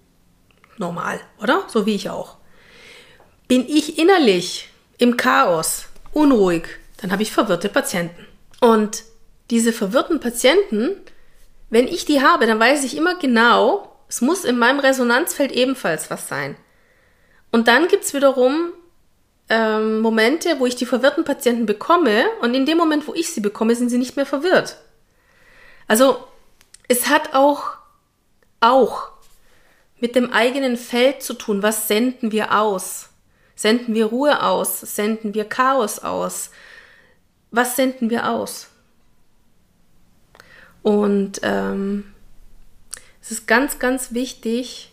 normal, 0.77 1.19
oder? 1.39 1.63
So 1.67 1.85
wie 1.85 1.93
ich 1.93 2.09
auch. 2.09 2.37
Bin 3.47 3.67
ich 3.69 3.99
innerlich 3.99 4.69
im 4.97 5.15
Chaos, 5.15 5.85
unruhig, 6.11 6.79
dann 6.97 7.11
habe 7.11 7.23
ich 7.23 7.31
verwirrte 7.31 7.69
Patienten. 7.69 8.25
Und 8.59 9.03
diese 9.49 9.71
verwirrten 9.71 10.19
Patienten, 10.19 10.95
wenn 11.69 11.87
ich 11.87 12.05
die 12.05 12.21
habe, 12.21 12.45
dann 12.45 12.59
weiß 12.59 12.83
ich 12.83 12.97
immer 12.97 13.15
genau, 13.15 13.95
es 14.09 14.21
muss 14.21 14.43
in 14.43 14.57
meinem 14.57 14.79
Resonanzfeld 14.79 15.51
ebenfalls 15.51 16.09
was 16.09 16.27
sein. 16.27 16.55
Und 17.51 17.67
dann 17.67 17.87
gibt 17.87 18.03
es 18.03 18.13
wiederum 18.13 18.71
ähm, 19.49 20.01
Momente, 20.01 20.59
wo 20.59 20.65
ich 20.65 20.75
die 20.75 20.85
verwirrten 20.85 21.23
Patienten 21.23 21.65
bekomme 21.65 22.25
und 22.41 22.53
in 22.53 22.65
dem 22.65 22.77
Moment, 22.77 23.07
wo 23.07 23.13
ich 23.13 23.31
sie 23.31 23.41
bekomme, 23.41 23.75
sind 23.75 23.89
sie 23.89 23.97
nicht 23.97 24.15
mehr 24.15 24.25
verwirrt. 24.25 24.77
Also 25.87 26.23
es 26.87 27.07
hat 27.09 27.33
auch, 27.33 27.77
auch 28.59 29.09
mit 29.99 30.15
dem 30.15 30.31
eigenen 30.31 30.77
Feld 30.77 31.23
zu 31.23 31.33
tun. 31.33 31.63
Was 31.63 31.87
senden 31.87 32.31
wir 32.31 32.57
aus? 32.57 33.09
Senden 33.55 33.95
wir 33.95 34.05
Ruhe 34.07 34.43
aus? 34.43 34.81
Senden 34.81 35.33
wir 35.33 35.45
Chaos 35.45 35.99
aus? 35.99 36.51
Was 37.51 37.75
senden 37.75 38.09
wir 38.09 38.29
aus? 38.29 38.67
Und 40.83 41.39
ähm, 41.43 42.13
es 43.21 43.31
ist 43.31 43.47
ganz, 43.47 43.79
ganz 43.79 44.13
wichtig 44.13 44.91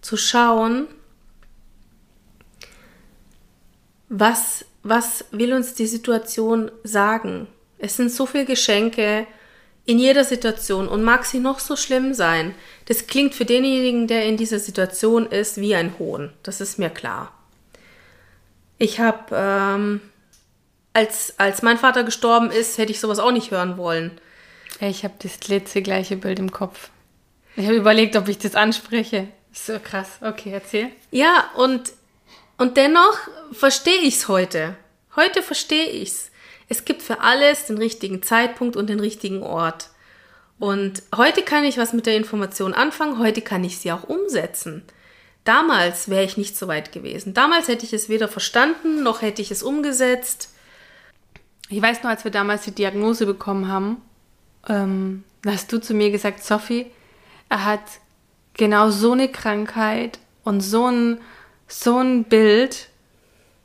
zu 0.00 0.16
schauen, 0.16 0.86
was, 4.10 4.64
was 4.82 5.24
will 5.30 5.54
uns 5.54 5.74
die 5.74 5.86
Situation 5.86 6.70
sagen? 6.82 7.46
Es 7.78 7.96
sind 7.96 8.10
so 8.10 8.26
viele 8.26 8.44
Geschenke 8.44 9.26
in 9.86 9.98
jeder 9.98 10.24
Situation 10.24 10.88
und 10.88 11.02
mag 11.02 11.24
sie 11.24 11.40
noch 11.40 11.58
so 11.58 11.76
schlimm 11.76 12.14
sein. 12.14 12.54
Das 12.86 13.06
klingt 13.06 13.34
für 13.34 13.44
denjenigen, 13.44 14.06
der 14.06 14.26
in 14.26 14.36
dieser 14.36 14.58
Situation 14.58 15.26
ist, 15.26 15.58
wie 15.58 15.74
ein 15.74 15.98
Hohn. 15.98 16.32
Das 16.42 16.60
ist 16.60 16.78
mir 16.78 16.90
klar. 16.90 17.32
Ich 18.78 19.00
habe 19.00 19.24
ähm, 19.32 20.00
als, 20.94 21.34
als 21.38 21.60
mein 21.60 21.76
Vater 21.76 22.04
gestorben 22.04 22.50
ist, 22.50 22.78
hätte 22.78 22.92
ich 22.92 23.00
sowas 23.00 23.18
auch 23.18 23.32
nicht 23.32 23.50
hören 23.50 23.76
wollen. 23.76 24.18
Ich 24.80 25.04
habe 25.04 25.14
das 25.18 25.46
letzte 25.48 25.82
gleiche 25.82 26.16
Bild 26.16 26.38
im 26.38 26.50
Kopf. 26.50 26.88
Ich 27.56 27.66
habe 27.66 27.76
überlegt, 27.76 28.16
ob 28.16 28.28
ich 28.28 28.38
das 28.38 28.54
anspreche. 28.54 29.28
So 29.52 29.78
krass. 29.78 30.08
Okay, 30.20 30.50
erzähl. 30.52 30.90
Ja, 31.10 31.50
und, 31.56 31.92
und 32.58 32.76
dennoch 32.76 33.18
verstehe 33.52 33.98
ich 33.98 34.16
es 34.16 34.28
heute. 34.28 34.76
Heute 35.14 35.42
verstehe 35.42 35.86
ich 35.86 36.08
es. 36.08 36.30
Es 36.68 36.84
gibt 36.84 37.02
für 37.02 37.20
alles 37.20 37.66
den 37.66 37.78
richtigen 37.78 38.22
Zeitpunkt 38.22 38.76
und 38.76 38.88
den 38.88 38.98
richtigen 38.98 39.42
Ort. 39.42 39.90
Und 40.58 41.02
heute 41.14 41.42
kann 41.42 41.64
ich 41.64 41.78
was 41.78 41.92
mit 41.92 42.06
der 42.06 42.16
Information 42.16 42.74
anfangen, 42.74 43.18
heute 43.18 43.42
kann 43.42 43.64
ich 43.64 43.78
sie 43.78 43.92
auch 43.92 44.04
umsetzen. 44.04 44.82
Damals 45.44 46.08
wäre 46.08 46.24
ich 46.24 46.36
nicht 46.36 46.56
so 46.56 46.68
weit 46.68 46.90
gewesen. 46.90 47.34
Damals 47.34 47.68
hätte 47.68 47.84
ich 47.84 47.92
es 47.92 48.08
weder 48.08 48.28
verstanden, 48.28 49.02
noch 49.02 49.20
hätte 49.22 49.42
ich 49.42 49.50
es 49.50 49.62
umgesetzt. 49.62 50.53
Ich 51.68 51.80
weiß 51.80 52.02
noch, 52.02 52.10
als 52.10 52.24
wir 52.24 52.30
damals 52.30 52.62
die 52.64 52.74
Diagnose 52.74 53.26
bekommen 53.26 53.68
haben, 53.68 54.02
ähm, 54.68 55.24
hast 55.46 55.72
du 55.72 55.80
zu 55.80 55.94
mir 55.94 56.10
gesagt, 56.10 56.44
Sophie, 56.44 56.86
er 57.48 57.64
hat 57.64 57.82
genau 58.54 58.90
so 58.90 59.12
eine 59.12 59.28
Krankheit 59.28 60.18
und 60.42 60.60
so 60.60 60.86
ein, 60.86 61.18
so 61.66 61.98
ein 61.98 62.24
Bild, 62.24 62.88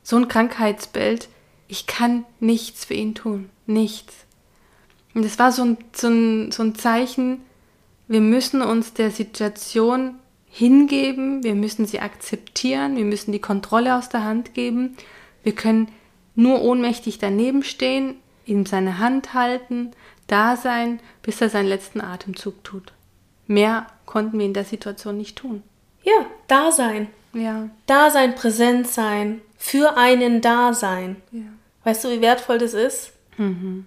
so 0.02 0.16
ein 0.16 0.28
Krankheitsbild. 0.28 1.28
Ich 1.68 1.86
kann 1.86 2.24
nichts 2.40 2.84
für 2.84 2.94
ihn 2.94 3.14
tun. 3.14 3.50
Nichts. 3.66 4.14
Und 5.14 5.24
das 5.24 5.38
war 5.38 5.52
so 5.52 5.64
ein, 5.64 5.78
so 5.92 6.08
ein, 6.08 6.52
so 6.52 6.62
ein 6.62 6.74
Zeichen, 6.74 7.42
wir 8.08 8.20
müssen 8.20 8.60
uns 8.60 8.92
der 8.92 9.10
Situation 9.12 10.16
hingeben, 10.48 11.44
wir 11.44 11.54
müssen 11.54 11.86
sie 11.86 12.00
akzeptieren, 12.00 12.96
wir 12.96 13.04
müssen 13.04 13.30
die 13.30 13.40
Kontrolle 13.40 13.96
aus 13.96 14.08
der 14.08 14.24
Hand 14.24 14.52
geben. 14.52 14.96
Wir 15.44 15.54
können 15.54 15.88
nur 16.34 16.62
ohnmächtig 16.62 17.18
daneben 17.18 17.62
stehen, 17.62 18.16
ihm 18.46 18.66
seine 18.66 18.98
Hand 18.98 19.34
halten, 19.34 19.92
da 20.26 20.56
sein, 20.56 21.00
bis 21.22 21.40
er 21.40 21.48
seinen 21.48 21.68
letzten 21.68 22.00
Atemzug 22.00 22.62
tut. 22.64 22.92
Mehr 23.46 23.86
konnten 24.06 24.38
wir 24.38 24.46
in 24.46 24.54
der 24.54 24.64
Situation 24.64 25.16
nicht 25.16 25.36
tun. 25.36 25.62
Ja, 26.02 26.26
da 26.46 26.72
sein. 26.72 27.08
Ja. 27.32 27.68
Da 27.86 28.10
sein, 28.10 28.34
präsent 28.34 28.88
sein, 28.88 29.40
für 29.56 29.96
einen 29.96 30.40
da 30.40 30.72
sein. 30.72 31.16
Ja. 31.32 31.42
Weißt 31.84 32.04
du, 32.04 32.10
wie 32.10 32.20
wertvoll 32.20 32.58
das 32.58 32.74
ist? 32.74 33.12
Mhm. 33.36 33.86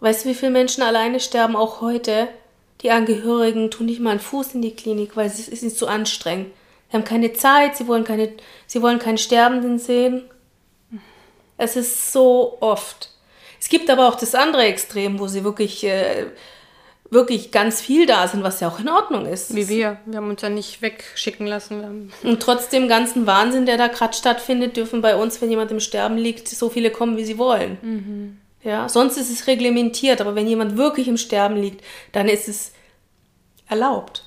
Weißt 0.00 0.24
du, 0.24 0.30
wie 0.30 0.34
viele 0.34 0.52
Menschen 0.52 0.82
alleine 0.82 1.20
sterben, 1.20 1.56
auch 1.56 1.80
heute? 1.80 2.28
Die 2.82 2.90
Angehörigen 2.90 3.70
tun 3.70 3.86
nicht 3.86 4.00
mal 4.00 4.10
einen 4.10 4.20
Fuß 4.20 4.54
in 4.54 4.62
die 4.62 4.76
Klinik, 4.76 5.16
weil 5.16 5.26
es 5.26 5.48
ist 5.48 5.62
ihnen 5.62 5.74
zu 5.74 5.88
anstrengend. 5.88 6.48
Sie 6.90 6.96
haben 6.96 7.04
keine 7.04 7.32
Zeit, 7.32 7.76
sie 7.76 7.86
wollen, 7.86 8.04
keine, 8.04 8.32
sie 8.66 8.80
wollen 8.80 8.98
keinen 8.98 9.18
Sterbenden 9.18 9.78
sehen. 9.78 10.22
Es 11.58 11.76
ist 11.76 12.12
so 12.12 12.56
oft. 12.60 13.10
Es 13.60 13.68
gibt 13.68 13.90
aber 13.90 14.08
auch 14.08 14.14
das 14.14 14.34
andere 14.34 14.62
Extrem, 14.62 15.18
wo 15.18 15.26
sie 15.26 15.44
wirklich, 15.44 15.84
äh, 15.84 16.26
wirklich 17.10 17.50
ganz 17.50 17.80
viel 17.80 18.06
da 18.06 18.26
sind, 18.28 18.42
was 18.42 18.60
ja 18.60 18.68
auch 18.68 18.78
in 18.78 18.88
Ordnung 18.88 19.26
ist. 19.26 19.54
Wie 19.54 19.68
wir. 19.68 19.98
Wir 20.06 20.16
haben 20.16 20.30
uns 20.30 20.40
ja 20.40 20.48
nicht 20.48 20.80
wegschicken 20.80 21.46
lassen. 21.46 22.12
Und 22.22 22.40
trotz 22.40 22.68
dem 22.68 22.88
ganzen 22.88 23.26
Wahnsinn, 23.26 23.66
der 23.66 23.76
da 23.76 23.88
gerade 23.88 24.16
stattfindet, 24.16 24.76
dürfen 24.76 25.02
bei 25.02 25.16
uns, 25.16 25.42
wenn 25.42 25.50
jemand 25.50 25.70
im 25.70 25.80
Sterben 25.80 26.16
liegt, 26.16 26.48
so 26.48 26.70
viele 26.70 26.90
kommen, 26.90 27.16
wie 27.16 27.24
sie 27.24 27.36
wollen. 27.38 28.38
Ja, 28.62 28.88
sonst 28.88 29.16
ist 29.16 29.30
es 29.30 29.46
reglementiert, 29.46 30.20
aber 30.20 30.34
wenn 30.34 30.46
jemand 30.46 30.76
wirklich 30.76 31.08
im 31.08 31.16
Sterben 31.16 31.56
liegt, 31.56 31.84
dann 32.12 32.28
ist 32.28 32.48
es 32.48 32.72
erlaubt. 33.68 34.24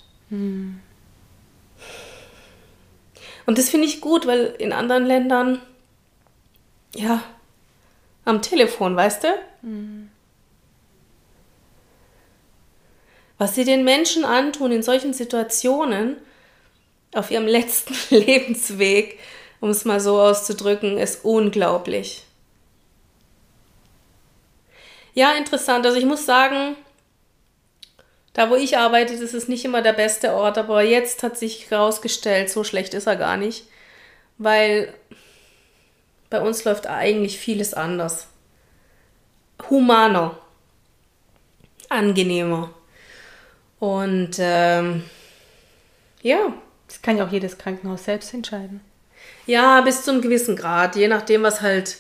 Und 3.46 3.58
das 3.58 3.70
finde 3.70 3.88
ich 3.88 4.02
gut, 4.02 4.28
weil 4.28 4.56
in 4.60 4.74
anderen 4.74 5.06
Ländern, 5.06 5.62
ja, 6.96 7.24
am 8.26 8.42
Telefon, 8.42 8.96
weißt 8.96 9.24
du? 9.24 9.28
Was 13.38 13.56
sie 13.56 13.66
den 13.66 13.84
Menschen 13.84 14.24
antun 14.26 14.72
in 14.72 14.84
solchen 14.84 15.14
Situationen, 15.14 16.18
auf 17.14 17.32
ihrem 17.32 17.48
letzten 17.48 17.96
Lebensweg, 18.10 19.20
um 19.60 19.70
es 19.70 19.86
mal 19.86 20.00
so 20.00 20.20
auszudrücken, 20.20 20.98
ist 20.98 21.24
unglaublich. 21.24 22.24
Ja, 25.14 25.34
interessant. 25.34 25.86
Also 25.86 25.98
ich 25.98 26.06
muss 26.06 26.26
sagen, 26.26 26.76
da 28.34 28.50
wo 28.50 28.56
ich 28.56 28.78
arbeite, 28.78 29.18
das 29.20 29.34
ist 29.34 29.50
nicht 29.50 29.66
immer 29.66 29.82
der 29.82 29.94
beste 29.94 30.34
Ort, 30.34 30.58
aber 30.58 30.84
jetzt 30.84 31.22
hat 31.22 31.38
sich 31.38 31.70
herausgestellt, 31.70 32.50
so 32.50 32.64
schlecht 32.64 32.94
ist 32.94 33.08
er 33.08 33.18
gar 33.18 33.38
nicht, 33.38 33.66
weil 34.38 34.94
bei 36.32 36.42
uns 36.42 36.64
läuft 36.64 36.88
eigentlich 36.88 37.38
vieles 37.38 37.76
anders. 37.76 38.28
Humaner, 39.70 40.40
angenehmer. 41.90 42.74
Und 43.80 44.38
ähm, 44.40 45.04
ja, 46.24 46.54
Das 46.88 47.02
kann 47.02 47.18
ja 47.18 47.28
auch 47.28 47.32
jedes 47.32 47.58
Krankenhaus 47.58 48.06
selbst 48.06 48.34
entscheiden. 48.34 48.82
ja, 49.46 49.82
bis 49.82 50.04
zu 50.04 50.12
einem 50.12 50.22
gewissen 50.22 50.56
Grad, 50.56 50.96
je 50.96 51.08
nachdem, 51.08 51.44
was 51.44 51.62
halt 51.62 51.98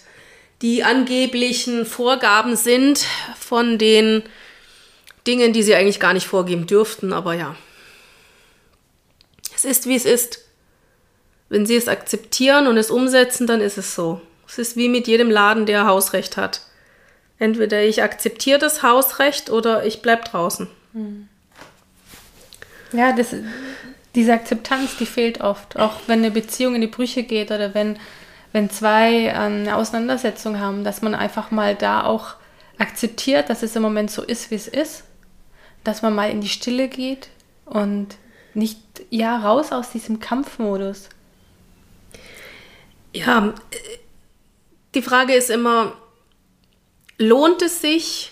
die 0.62 0.84
angeblichen 0.84 1.86
Vorgaben 1.86 2.56
sind 2.56 3.06
von 3.38 3.78
den 3.78 4.24
Dingen, 5.28 5.54
die 5.54 5.64
sie 5.64 5.76
eigentlich 5.76 6.00
gar 6.00 6.14
nicht 6.14 6.28
vorgeben 6.28 6.68
dürften, 6.68 7.14
aber 7.14 7.34
ja. 7.34 7.56
Es 9.56 9.66
ist, 9.66 9.88
wie 9.88 9.96
es 9.96 10.06
ist. 10.06 10.40
Wenn 11.52 11.66
sie 11.66 11.76
es 11.76 11.90
akzeptieren 11.90 12.66
und 12.68 12.78
es 12.78 12.90
umsetzen, 12.90 13.46
dann 13.46 13.60
ist 13.60 13.78
es 13.78 13.94
so. 13.94 14.22
Es 14.48 14.58
ist 14.58 14.78
wie 14.78 14.88
mit 14.88 15.06
jedem 15.06 15.30
Laden, 15.30 15.66
der 15.66 15.86
Hausrecht 15.86 16.38
hat. 16.38 16.62
Entweder 17.40 17.84
ich 17.84 18.02
akzeptiere 18.02 18.58
das 18.58 18.84
Hausrecht 18.84 19.50
oder 19.50 19.86
ich 19.86 20.02
bleib 20.02 20.24
draußen. 20.24 20.70
Ja, 22.94 23.12
das, 23.12 23.36
diese 24.16 24.32
Akzeptanz, 24.32 24.96
die 24.96 25.06
fehlt 25.06 25.42
oft. 25.42 25.78
Auch 25.78 25.96
wenn 26.08 26.20
eine 26.20 26.32
Beziehung 26.32 26.76
in 26.76 26.80
die 26.82 26.88
Brüche 26.88 27.24
geht 27.24 27.52
oder 27.52 27.74
wenn, 27.74 28.00
wenn 28.54 28.70
zwei 28.70 29.26
äh, 29.26 29.32
eine 29.32 29.76
Auseinandersetzung 29.76 30.58
haben, 30.58 30.86
dass 30.86 31.02
man 31.02 31.14
einfach 31.14 31.52
mal 31.52 31.76
da 31.76 32.06
auch 32.06 32.36
akzeptiert, 32.78 33.50
dass 33.50 33.62
es 33.62 33.76
im 33.76 33.82
Moment 33.82 34.10
so 34.10 34.24
ist, 34.24 34.52
wie 34.52 34.56
es 34.56 34.70
ist. 34.70 35.04
Dass 35.84 36.02
man 36.02 36.16
mal 36.16 36.30
in 36.30 36.40
die 36.40 36.48
Stille 36.48 36.88
geht 36.88 37.28
und 37.66 38.16
nicht, 38.54 38.80
ja, 39.10 39.38
raus 39.38 39.74
aus 39.74 39.92
diesem 39.92 40.22
Kampfmodus. 40.22 41.10
Ja, 43.14 43.54
äh, 43.72 43.98
die 44.96 45.02
Frage 45.02 45.34
ist 45.34 45.50
immer, 45.50 45.94
lohnt 47.18 47.62
es 47.62 47.82
sich, 47.82 48.32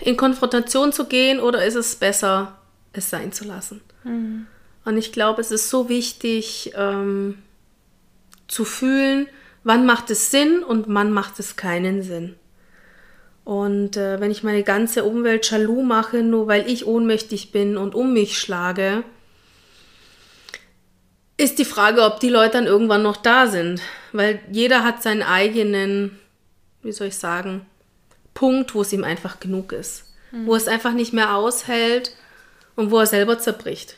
in 0.00 0.16
Konfrontation 0.16 0.92
zu 0.92 1.06
gehen 1.06 1.40
oder 1.40 1.64
ist 1.64 1.74
es 1.74 1.96
besser, 1.96 2.56
es 2.92 3.10
sein 3.10 3.32
zu 3.32 3.44
lassen? 3.44 3.80
Und 4.84 4.96
ich 4.96 5.10
glaube, 5.10 5.40
es 5.40 5.50
ist 5.50 5.68
so 5.68 5.88
wichtig 5.88 6.72
ähm, 6.76 7.38
zu 8.46 8.64
fühlen, 8.64 9.26
wann 9.64 9.84
macht 9.84 10.10
es 10.10 10.30
Sinn 10.30 10.62
und 10.62 10.84
wann 10.88 11.10
macht 11.10 11.40
es 11.40 11.56
keinen 11.56 12.02
Sinn. 12.02 12.36
Und 13.44 13.96
äh, 13.96 14.20
wenn 14.20 14.30
ich 14.30 14.44
meine 14.44 14.62
ganze 14.62 15.02
Umwelt 15.04 15.50
jaloux 15.50 15.82
mache, 15.82 16.22
nur 16.22 16.46
weil 16.46 16.68
ich 16.70 16.86
ohnmächtig 16.86 17.50
bin 17.50 17.76
und 17.76 17.96
um 17.96 18.12
mich 18.12 18.38
schlage, 18.38 19.02
ist 21.36 21.58
die 21.58 21.64
Frage, 21.64 22.02
ob 22.02 22.20
die 22.20 22.28
Leute 22.28 22.52
dann 22.52 22.66
irgendwann 22.66 23.02
noch 23.02 23.16
da 23.16 23.46
sind. 23.46 23.80
Weil 24.12 24.40
jeder 24.50 24.84
hat 24.84 25.02
seinen 25.02 25.22
eigenen, 25.22 26.18
wie 26.82 26.92
soll 26.92 27.08
ich 27.08 27.16
sagen, 27.16 27.66
Punkt, 28.34 28.74
wo 28.74 28.82
es 28.82 28.92
ihm 28.92 29.04
einfach 29.04 29.40
genug 29.40 29.72
ist. 29.72 30.04
Wo 30.32 30.54
es 30.54 30.68
einfach 30.68 30.92
nicht 30.92 31.12
mehr 31.12 31.34
aushält 31.34 32.12
und 32.74 32.90
wo 32.90 32.98
er 32.98 33.06
selber 33.06 33.38
zerbricht. 33.38 33.96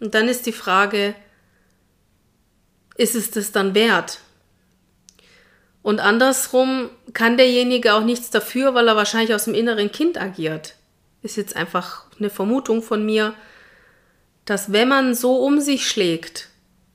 Und 0.00 0.14
dann 0.14 0.28
ist 0.28 0.46
die 0.46 0.52
Frage, 0.52 1.14
ist 2.96 3.14
es 3.14 3.30
das 3.30 3.52
dann 3.52 3.74
wert? 3.74 4.20
Und 5.82 6.00
andersrum 6.00 6.90
kann 7.12 7.36
derjenige 7.36 7.94
auch 7.94 8.04
nichts 8.04 8.30
dafür, 8.30 8.74
weil 8.74 8.88
er 8.88 8.96
wahrscheinlich 8.96 9.34
aus 9.34 9.44
dem 9.44 9.54
inneren 9.54 9.92
Kind 9.92 10.20
agiert. 10.20 10.76
Ist 11.22 11.36
jetzt 11.36 11.56
einfach 11.56 12.06
eine 12.18 12.30
Vermutung 12.30 12.82
von 12.82 13.04
mir, 13.04 13.34
dass 14.44 14.72
wenn 14.72 14.88
man 14.88 15.14
so 15.14 15.36
um 15.44 15.60
sich 15.60 15.88
schlägt, 15.88 16.48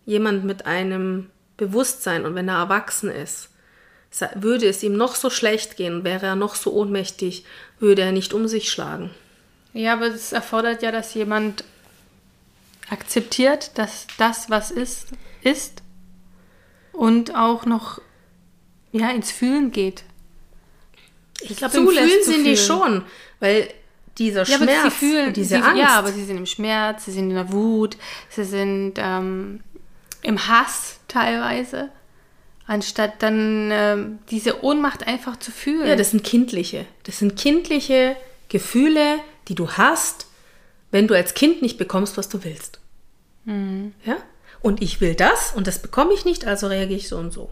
jemand 0.09 0.43
mit 0.43 0.65
einem 0.65 1.29
Bewusstsein 1.55 2.25
und 2.25 2.33
wenn 2.33 2.49
er 2.49 2.57
erwachsen 2.57 3.11
ist, 3.11 3.49
würde 4.33 4.67
es 4.67 4.81
ihm 4.81 4.97
noch 4.97 5.13
so 5.13 5.29
schlecht 5.29 5.77
gehen, 5.77 6.03
wäre 6.03 6.25
er 6.25 6.35
noch 6.35 6.55
so 6.55 6.73
ohnmächtig, 6.73 7.45
würde 7.79 8.01
er 8.01 8.11
nicht 8.11 8.33
um 8.33 8.47
sich 8.47 8.71
schlagen. 8.71 9.11
Ja, 9.73 9.93
aber 9.93 10.07
es 10.07 10.33
erfordert 10.33 10.81
ja, 10.81 10.91
dass 10.91 11.13
jemand 11.13 11.63
akzeptiert, 12.89 13.77
dass 13.77 14.07
das, 14.17 14.49
was 14.49 14.71
ist, 14.71 15.09
ist 15.43 15.83
und 16.91 17.35
auch 17.35 17.67
noch 17.67 18.01
ja, 18.91 19.11
ins 19.11 19.31
Fühlen 19.31 19.71
geht. 19.71 20.03
Ich 21.41 21.57
glaube, 21.57 21.77
im 21.77 21.87
Fühlen 21.87 22.23
sind 22.23 22.45
die 22.45 22.57
schon, 22.57 23.03
weil 23.39 23.69
dieser 24.17 24.43
Ja, 24.45 24.55
aber 24.55 24.65
Schmerz 24.65 24.83
sie 24.83 24.89
fühlen, 24.91 25.33
diese 25.33 25.55
sie, 25.57 25.61
Angst, 25.61 25.81
ja, 25.81 25.89
aber 25.89 26.11
sie 26.11 26.25
sind 26.25 26.37
im 26.37 26.47
Schmerz, 26.47 27.05
sie 27.05 27.11
sind 27.11 27.29
in 27.29 27.35
der 27.35 27.51
Wut, 27.51 27.95
sie 28.29 28.43
sind 28.43 28.93
ähm, 28.97 29.61
im 30.21 30.47
Hass 30.47 30.99
teilweise, 31.07 31.89
anstatt 32.67 33.21
dann 33.23 33.69
ähm, 33.71 34.19
diese 34.29 34.63
Ohnmacht 34.63 35.07
einfach 35.07 35.37
zu 35.37 35.51
fühlen. 35.51 35.87
Ja, 35.87 35.95
das 35.95 36.11
sind 36.11 36.23
kindliche. 36.23 36.85
Das 37.03 37.19
sind 37.19 37.35
kindliche 37.37 38.15
Gefühle, 38.49 39.19
die 39.47 39.55
du 39.55 39.71
hast, 39.71 40.27
wenn 40.91 41.07
du 41.07 41.15
als 41.15 41.33
Kind 41.33 41.61
nicht 41.61 41.77
bekommst, 41.77 42.17
was 42.17 42.29
du 42.29 42.43
willst. 42.43 42.79
Ja? 43.45 44.17
Und 44.61 44.81
ich 44.81 45.01
will 45.01 45.15
das 45.15 45.53
und 45.53 45.67
das 45.67 45.79
bekomme 45.79 46.13
ich 46.13 46.25
nicht, 46.25 46.45
also 46.45 46.67
reagiere 46.67 46.99
ich 46.99 47.07
so 47.07 47.17
und 47.17 47.31
so. 47.31 47.49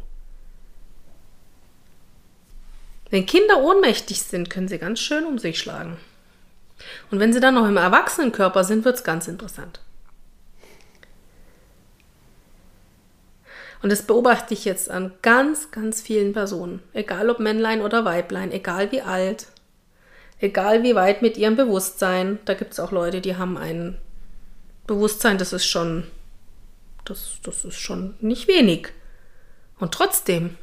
Wenn 3.10 3.25
Kinder 3.25 3.63
ohnmächtig 3.63 4.21
sind, 4.21 4.49
können 4.49 4.67
sie 4.67 4.77
ganz 4.77 4.99
schön 4.99 5.25
um 5.25 5.39
sich 5.39 5.60
schlagen. 5.60 5.97
Und 7.10 7.19
wenn 7.19 7.34
sie 7.34 7.39
dann 7.39 7.56
noch 7.56 7.67
im 7.67 7.77
Erwachsenenkörper 7.77 8.63
sind, 8.63 8.86
wird 8.86 8.97
es 8.97 9.03
ganz 9.03 9.27
interessant. 9.27 9.80
Und 13.81 13.91
das 13.91 14.01
beobachte 14.01 14.53
ich 14.53 14.65
jetzt 14.65 14.89
an 14.89 15.13
ganz, 15.21 15.71
ganz 15.71 16.01
vielen 16.01 16.33
Personen. 16.33 16.81
Egal 16.93 17.29
ob 17.29 17.39
Männlein 17.39 17.81
oder 17.81 18.05
Weiblein, 18.05 18.51
egal 18.51 18.91
wie 18.91 19.01
alt, 19.01 19.47
egal 20.39 20.83
wie 20.83 20.95
weit 20.95 21.21
mit 21.21 21.37
ihrem 21.37 21.55
Bewusstsein. 21.55 22.39
Da 22.45 22.53
gibt 22.53 22.73
es 22.73 22.79
auch 22.79 22.91
Leute, 22.91 23.21
die 23.21 23.35
haben 23.35 23.57
ein 23.57 23.97
Bewusstsein, 24.87 25.37
das 25.37 25.53
ist 25.53 25.65
schon, 25.65 26.07
das, 27.05 27.37
das 27.43 27.65
ist 27.65 27.79
schon 27.79 28.15
nicht 28.19 28.47
wenig. 28.47 28.89
Und 29.79 29.93
trotzdem 29.93 30.57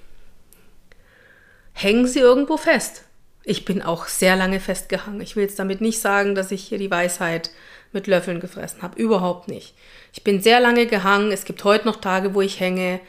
hängen 1.73 2.07
sie 2.07 2.21
irgendwo 2.21 2.57
fest. 2.57 3.05
Ich 3.45 3.65
bin 3.65 3.83
auch 3.83 4.07
sehr 4.07 4.37
lange 4.37 4.59
festgehangen. 4.59 5.21
Ich 5.21 5.37
will 5.37 5.43
jetzt 5.43 5.59
damit 5.59 5.81
nicht 5.81 6.01
sagen, 6.01 6.35
dass 6.35 6.51
ich 6.51 6.65
hier 6.65 6.79
die 6.79 6.91
Weisheit 6.91 7.51
mit 7.95 8.07
Löffeln 8.07 8.41
gefressen 8.41 8.83
habe. 8.83 9.01
Überhaupt 9.01 9.49
nicht. 9.49 9.75
Ich 10.13 10.23
bin 10.25 10.43
sehr 10.43 10.61
lange 10.61 10.87
gehangen. 10.87 11.33
Es 11.33 11.45
gibt 11.45 11.65
heute 11.65 11.87
noch 11.87 11.97
Tage, 11.97 12.35
wo 12.35 12.41
ich 12.41 12.61
hänge. 12.61 13.01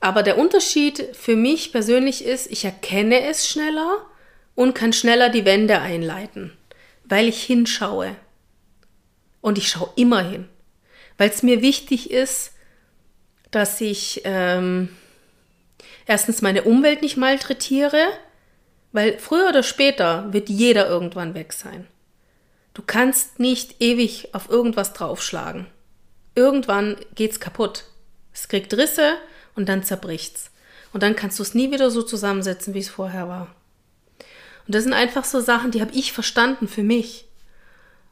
Aber 0.00 0.22
der 0.22 0.38
Unterschied 0.38 1.04
für 1.14 1.36
mich 1.36 1.72
persönlich 1.72 2.24
ist, 2.24 2.50
ich 2.50 2.64
erkenne 2.64 3.24
es 3.26 3.48
schneller 3.48 4.04
und 4.54 4.74
kann 4.74 4.92
schneller 4.92 5.28
die 5.28 5.44
Wände 5.44 5.80
einleiten, 5.80 6.52
weil 7.04 7.28
ich 7.28 7.42
hinschaue. 7.42 8.16
Und 9.40 9.58
ich 9.58 9.68
schaue 9.68 9.90
immer 9.96 10.22
hin, 10.22 10.48
weil 11.18 11.30
es 11.30 11.42
mir 11.42 11.62
wichtig 11.62 12.10
ist, 12.10 12.52
dass 13.50 13.80
ich 13.80 14.22
ähm, 14.24 14.88
erstens 16.06 16.42
meine 16.42 16.64
Umwelt 16.64 17.02
nicht 17.02 17.16
malträtiere, 17.16 18.08
weil 18.92 19.18
früher 19.18 19.48
oder 19.48 19.62
später 19.62 20.32
wird 20.32 20.48
jeder 20.48 20.88
irgendwann 20.88 21.34
weg 21.34 21.52
sein. 21.52 21.86
Du 22.76 22.82
kannst 22.86 23.40
nicht 23.40 23.80
ewig 23.80 24.34
auf 24.34 24.50
irgendwas 24.50 24.92
draufschlagen. 24.92 25.66
Irgendwann 26.34 26.96
geht's 27.14 27.40
kaputt. 27.40 27.84
Es 28.34 28.48
kriegt 28.48 28.74
Risse 28.74 29.14
und 29.54 29.70
dann 29.70 29.82
zerbricht's. 29.82 30.50
Und 30.92 31.02
dann 31.02 31.16
kannst 31.16 31.38
du 31.38 31.42
es 31.42 31.54
nie 31.54 31.72
wieder 31.72 31.90
so 31.90 32.02
zusammensetzen, 32.02 32.74
wie 32.74 32.80
es 32.80 32.90
vorher 32.90 33.28
war. 33.28 33.48
Und 34.66 34.74
das 34.74 34.82
sind 34.82 34.92
einfach 34.92 35.24
so 35.24 35.40
Sachen, 35.40 35.70
die 35.70 35.80
habe 35.80 35.94
ich 35.94 36.12
verstanden 36.12 36.68
für 36.68 36.82
mich. 36.82 37.24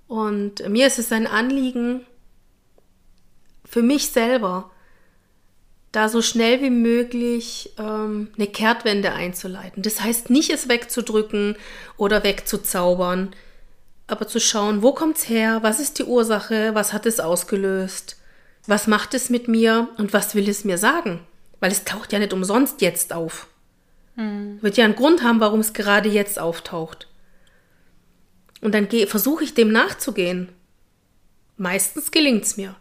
Und 0.08 0.66
mir 0.66 0.86
ist 0.86 0.98
es 0.98 1.12
ein 1.12 1.26
Anliegen, 1.26 2.06
für 3.66 3.82
mich 3.82 4.08
selber, 4.12 4.70
da 5.92 6.08
so 6.08 6.22
schnell 6.22 6.62
wie 6.62 6.70
möglich 6.70 7.74
ähm, 7.78 8.30
eine 8.38 8.46
Kehrtwende 8.46 9.12
einzuleiten. 9.12 9.82
Das 9.82 10.00
heißt 10.00 10.30
nicht, 10.30 10.48
es 10.48 10.70
wegzudrücken 10.70 11.56
oder 11.98 12.24
wegzuzaubern, 12.24 13.36
aber 14.06 14.28
zu 14.28 14.40
schauen, 14.40 14.82
wo 14.82 14.92
kommt's 14.92 15.28
her, 15.28 15.62
was 15.62 15.80
ist 15.80 15.98
die 15.98 16.04
Ursache, 16.04 16.74
was 16.74 16.92
hat 16.92 17.06
es 17.06 17.20
ausgelöst, 17.20 18.16
was 18.66 18.86
macht 18.86 19.14
es 19.14 19.30
mit 19.30 19.48
mir 19.48 19.88
und 19.96 20.12
was 20.12 20.34
will 20.34 20.48
es 20.48 20.64
mir 20.64 20.78
sagen? 20.78 21.20
Weil 21.60 21.72
es 21.72 21.84
taucht 21.84 22.12
ja 22.12 22.18
nicht 22.18 22.32
umsonst 22.32 22.82
jetzt 22.82 23.12
auf. 23.12 23.46
Hm. 24.16 24.58
Wird 24.62 24.76
ja 24.76 24.84
einen 24.84 24.96
Grund 24.96 25.22
haben, 25.22 25.40
warum 25.40 25.60
es 25.60 25.72
gerade 25.72 26.08
jetzt 26.08 26.38
auftaucht. 26.38 27.08
Und 28.60 28.74
dann 28.74 28.88
versuche 29.06 29.44
ich 29.44 29.54
dem 29.54 29.72
nachzugehen. 29.72 30.50
Meistens 31.56 32.10
gelingt 32.10 32.44
es 32.44 32.56
mir. 32.56 32.74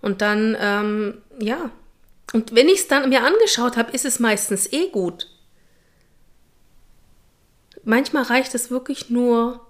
Und 0.00 0.20
dann, 0.20 0.56
ähm, 0.60 1.22
ja. 1.38 1.70
Und 2.32 2.54
wenn 2.54 2.68
ich 2.68 2.80
es 2.80 2.88
dann 2.88 3.08
mir 3.08 3.24
angeschaut 3.24 3.76
habe, 3.76 3.92
ist 3.92 4.04
es 4.04 4.18
meistens 4.18 4.72
eh 4.72 4.88
gut. 4.88 5.28
Manchmal 7.84 8.24
reicht 8.24 8.54
es 8.54 8.70
wirklich 8.70 9.10
nur, 9.10 9.66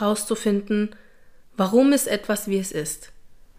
rauszufinden, 0.00 0.94
warum 1.56 1.92
ist 1.92 2.06
etwas, 2.06 2.48
wie 2.48 2.58
es 2.58 2.72
ist. 2.72 3.10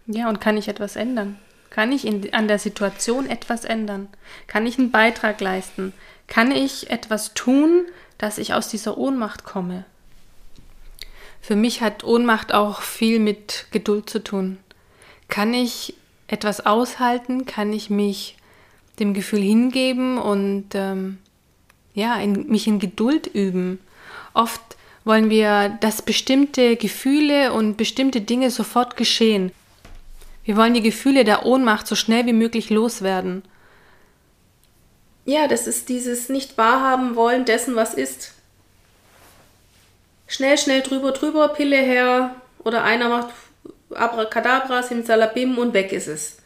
Ja, 0.06 0.28
und 0.28 0.40
kann 0.40 0.56
ich 0.56 0.68
etwas 0.68 0.96
ändern? 0.96 1.38
Kann 1.70 1.92
ich 1.92 2.04
in, 2.04 2.34
an 2.34 2.48
der 2.48 2.58
Situation 2.58 3.28
etwas 3.28 3.64
ändern? 3.64 4.08
Kann 4.48 4.66
ich 4.66 4.78
einen 4.78 4.90
Beitrag 4.90 5.40
leisten? 5.40 5.92
Kann 6.26 6.50
ich 6.50 6.90
etwas 6.90 7.34
tun, 7.34 7.86
dass 8.18 8.38
ich 8.38 8.54
aus 8.54 8.68
dieser 8.68 8.98
Ohnmacht 8.98 9.44
komme? 9.44 9.84
Für 11.40 11.56
mich 11.56 11.80
hat 11.80 12.04
Ohnmacht 12.04 12.52
auch 12.52 12.82
viel 12.82 13.18
mit 13.18 13.66
Geduld 13.70 14.10
zu 14.10 14.22
tun. 14.22 14.58
Kann 15.28 15.54
ich 15.54 15.94
etwas 16.26 16.66
aushalten? 16.66 17.46
Kann 17.46 17.72
ich 17.72 17.88
mich 17.88 18.36
dem 18.98 19.14
Gefühl 19.14 19.40
hingeben 19.40 20.18
und 20.18 20.74
ähm, 20.74 21.18
ja, 21.94 22.16
in, 22.16 22.48
mich 22.48 22.66
in 22.66 22.78
Geduld 22.78 23.26
üben? 23.26 23.80
Oft 24.34 24.60
wollen 25.04 25.30
wir, 25.30 25.78
dass 25.80 26.02
bestimmte 26.02 26.76
Gefühle 26.76 27.52
und 27.52 27.76
bestimmte 27.76 28.20
Dinge 28.20 28.50
sofort 28.50 28.96
geschehen. 28.96 29.52
Wir 30.44 30.56
wollen 30.56 30.74
die 30.74 30.82
Gefühle 30.82 31.24
der 31.24 31.46
Ohnmacht 31.46 31.86
so 31.86 31.94
schnell 31.94 32.26
wie 32.26 32.32
möglich 32.32 32.70
loswerden. 32.70 33.42
Ja, 35.24 35.48
das 35.48 35.66
ist 35.66 35.88
dieses 35.88 36.28
nicht 36.28 36.58
wahrhaben 36.58 37.14
wollen 37.14 37.44
dessen, 37.44 37.76
was 37.76 37.94
ist. 37.94 38.32
Schnell, 40.26 40.58
schnell 40.58 40.82
drüber, 40.82 41.12
drüber, 41.12 41.48
Pille 41.48 41.76
her 41.76 42.34
oder 42.58 42.84
einer 42.84 43.08
macht 43.08 43.28
Abracadabra, 43.94 44.82
Simsalabim 44.82 45.58
und 45.58 45.74
weg 45.74 45.92
ist 45.92 46.06
es. 46.06 46.36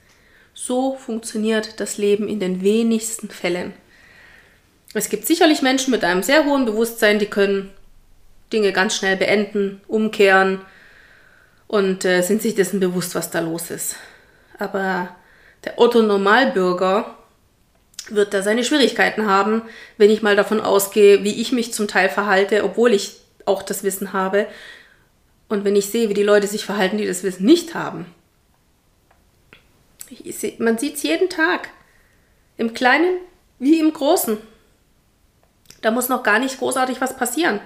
So 0.54 0.96
funktioniert 0.96 1.80
das 1.80 1.98
Leben 1.98 2.28
in 2.28 2.40
den 2.40 2.62
wenigsten 2.62 3.28
Fällen. 3.28 3.74
Es 4.94 5.08
gibt 5.08 5.26
sicherlich 5.26 5.60
Menschen 5.60 5.90
mit 5.90 6.04
einem 6.04 6.22
sehr 6.22 6.44
hohen 6.44 6.64
Bewusstsein, 6.64 7.18
die 7.18 7.26
können 7.26 7.70
Dinge 8.54 8.72
ganz 8.72 8.96
schnell 8.96 9.16
beenden, 9.16 9.82
umkehren 9.88 10.60
und 11.66 12.04
äh, 12.04 12.22
sind 12.22 12.40
sich 12.40 12.54
dessen 12.54 12.80
bewusst, 12.80 13.14
was 13.14 13.30
da 13.30 13.40
los 13.40 13.70
ist. 13.70 13.96
Aber 14.58 15.14
der 15.64 15.78
Otto 15.78 16.02
Normalbürger 16.02 17.16
wird 18.08 18.32
da 18.32 18.42
seine 18.42 18.64
Schwierigkeiten 18.64 19.26
haben, 19.26 19.62
wenn 19.96 20.10
ich 20.10 20.22
mal 20.22 20.36
davon 20.36 20.60
ausgehe, 20.60 21.24
wie 21.24 21.40
ich 21.40 21.52
mich 21.52 21.72
zum 21.72 21.88
Teil 21.88 22.08
verhalte, 22.08 22.62
obwohl 22.64 22.92
ich 22.92 23.16
auch 23.44 23.62
das 23.62 23.82
Wissen 23.82 24.12
habe. 24.12 24.46
Und 25.48 25.64
wenn 25.64 25.76
ich 25.76 25.90
sehe, 25.90 26.08
wie 26.08 26.14
die 26.14 26.22
Leute 26.22 26.46
sich 26.46 26.64
verhalten, 26.64 26.98
die 26.98 27.06
das 27.06 27.22
Wissen 27.22 27.44
nicht 27.44 27.74
haben. 27.74 28.06
Seh, 30.30 30.54
man 30.58 30.78
sieht 30.78 30.96
es 30.96 31.02
jeden 31.02 31.28
Tag. 31.28 31.70
Im 32.56 32.72
Kleinen 32.72 33.18
wie 33.58 33.80
im 33.80 33.92
Großen. 33.92 34.38
Da 35.82 35.90
muss 35.90 36.08
noch 36.08 36.22
gar 36.22 36.38
nicht 36.38 36.58
großartig 36.58 37.00
was 37.00 37.16
passieren. 37.16 37.60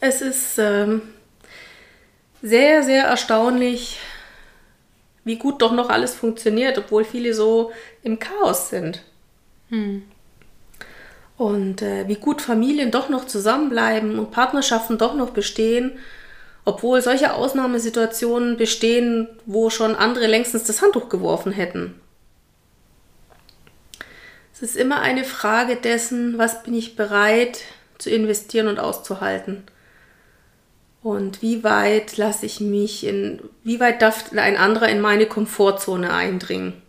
Es 0.00 0.20
ist 0.20 0.58
ähm, 0.58 1.02
sehr, 2.42 2.82
sehr 2.82 3.04
erstaunlich, 3.04 3.98
wie 5.24 5.36
gut 5.36 5.62
doch 5.62 5.72
noch 5.72 5.88
alles 5.88 6.14
funktioniert, 6.14 6.78
obwohl 6.78 7.04
viele 7.04 7.34
so 7.34 7.72
im 8.02 8.18
Chaos 8.18 8.70
sind. 8.70 9.02
Hm. 9.70 10.04
Und 11.36 11.82
äh, 11.82 12.08
wie 12.08 12.14
gut 12.16 12.40
Familien 12.40 12.90
doch 12.90 13.08
noch 13.08 13.26
zusammenbleiben 13.26 14.18
und 14.18 14.30
Partnerschaften 14.30 14.96
doch 14.98 15.14
noch 15.14 15.30
bestehen, 15.30 15.98
obwohl 16.64 17.00
solche 17.02 17.34
Ausnahmesituationen 17.34 18.56
bestehen, 18.56 19.28
wo 19.44 19.70
schon 19.70 19.94
andere 19.94 20.26
längstens 20.26 20.64
das 20.64 20.82
Handtuch 20.82 21.08
geworfen 21.08 21.52
hätten. 21.52 22.00
Es 24.52 24.62
ist 24.62 24.76
immer 24.76 25.00
eine 25.00 25.24
Frage 25.24 25.76
dessen, 25.76 26.38
was 26.38 26.62
bin 26.62 26.74
ich 26.74 26.96
bereit 26.96 27.60
zu 27.98 28.10
investieren 28.10 28.68
und 28.68 28.78
auszuhalten. 28.78 29.64
Und 31.06 31.40
wie 31.40 31.62
weit 31.62 32.16
lasse 32.16 32.46
ich 32.46 32.58
mich 32.58 33.06
in, 33.06 33.40
wie 33.62 33.78
weit 33.78 34.02
darf 34.02 34.32
ein 34.32 34.56
anderer 34.56 34.88
in 34.88 35.00
meine 35.00 35.26
Komfortzone 35.26 36.12
eindringen? 36.12 36.82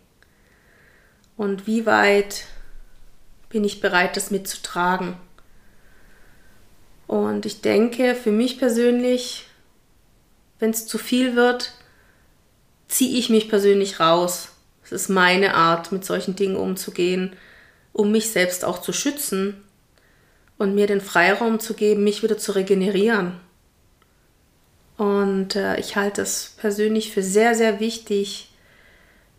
Und 1.36 1.68
wie 1.68 1.86
weit 1.86 2.46
bin 3.48 3.62
ich 3.62 3.80
bereit, 3.80 4.16
das 4.16 4.32
mitzutragen? 4.32 5.16
Und 7.06 7.46
ich 7.46 7.60
denke, 7.60 8.16
für 8.16 8.32
mich 8.32 8.58
persönlich, 8.58 9.46
wenn 10.58 10.70
es 10.70 10.88
zu 10.88 10.98
viel 10.98 11.36
wird, 11.36 11.74
ziehe 12.88 13.20
ich 13.20 13.30
mich 13.30 13.48
persönlich 13.48 14.00
raus. 14.00 14.48
Es 14.82 14.90
ist 14.90 15.10
meine 15.10 15.54
Art, 15.54 15.92
mit 15.92 16.04
solchen 16.04 16.34
Dingen 16.34 16.56
umzugehen, 16.56 17.36
um 17.92 18.10
mich 18.10 18.32
selbst 18.32 18.64
auch 18.64 18.82
zu 18.82 18.92
schützen 18.92 19.62
und 20.56 20.74
mir 20.74 20.88
den 20.88 21.00
Freiraum 21.00 21.60
zu 21.60 21.74
geben, 21.74 22.02
mich 22.02 22.24
wieder 22.24 22.36
zu 22.36 22.50
regenerieren. 22.50 23.46
Und 24.98 25.54
äh, 25.54 25.78
ich 25.78 25.96
halte 25.96 26.22
es 26.22 26.56
persönlich 26.60 27.12
für 27.12 27.22
sehr, 27.22 27.54
sehr 27.54 27.80
wichtig, 27.80 28.50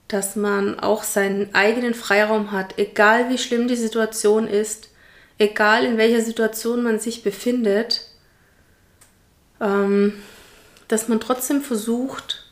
dass 0.07 0.35
man 0.35 0.79
auch 0.79 1.03
seinen 1.03 1.53
eigenen 1.53 1.93
Freiraum 1.93 2.51
hat, 2.51 2.79
egal 2.79 3.29
wie 3.29 3.37
schlimm 3.37 3.67
die 3.67 3.75
Situation 3.75 4.47
ist, 4.47 4.89
egal 5.37 5.85
in 5.85 5.97
welcher 5.97 6.21
Situation 6.21 6.81
man 6.81 6.99
sich 6.99 7.23
befindet, 7.23 8.07
ähm, 9.59 10.13
dass 10.87 11.09
man 11.09 11.19
trotzdem 11.19 11.61
versucht, 11.61 12.45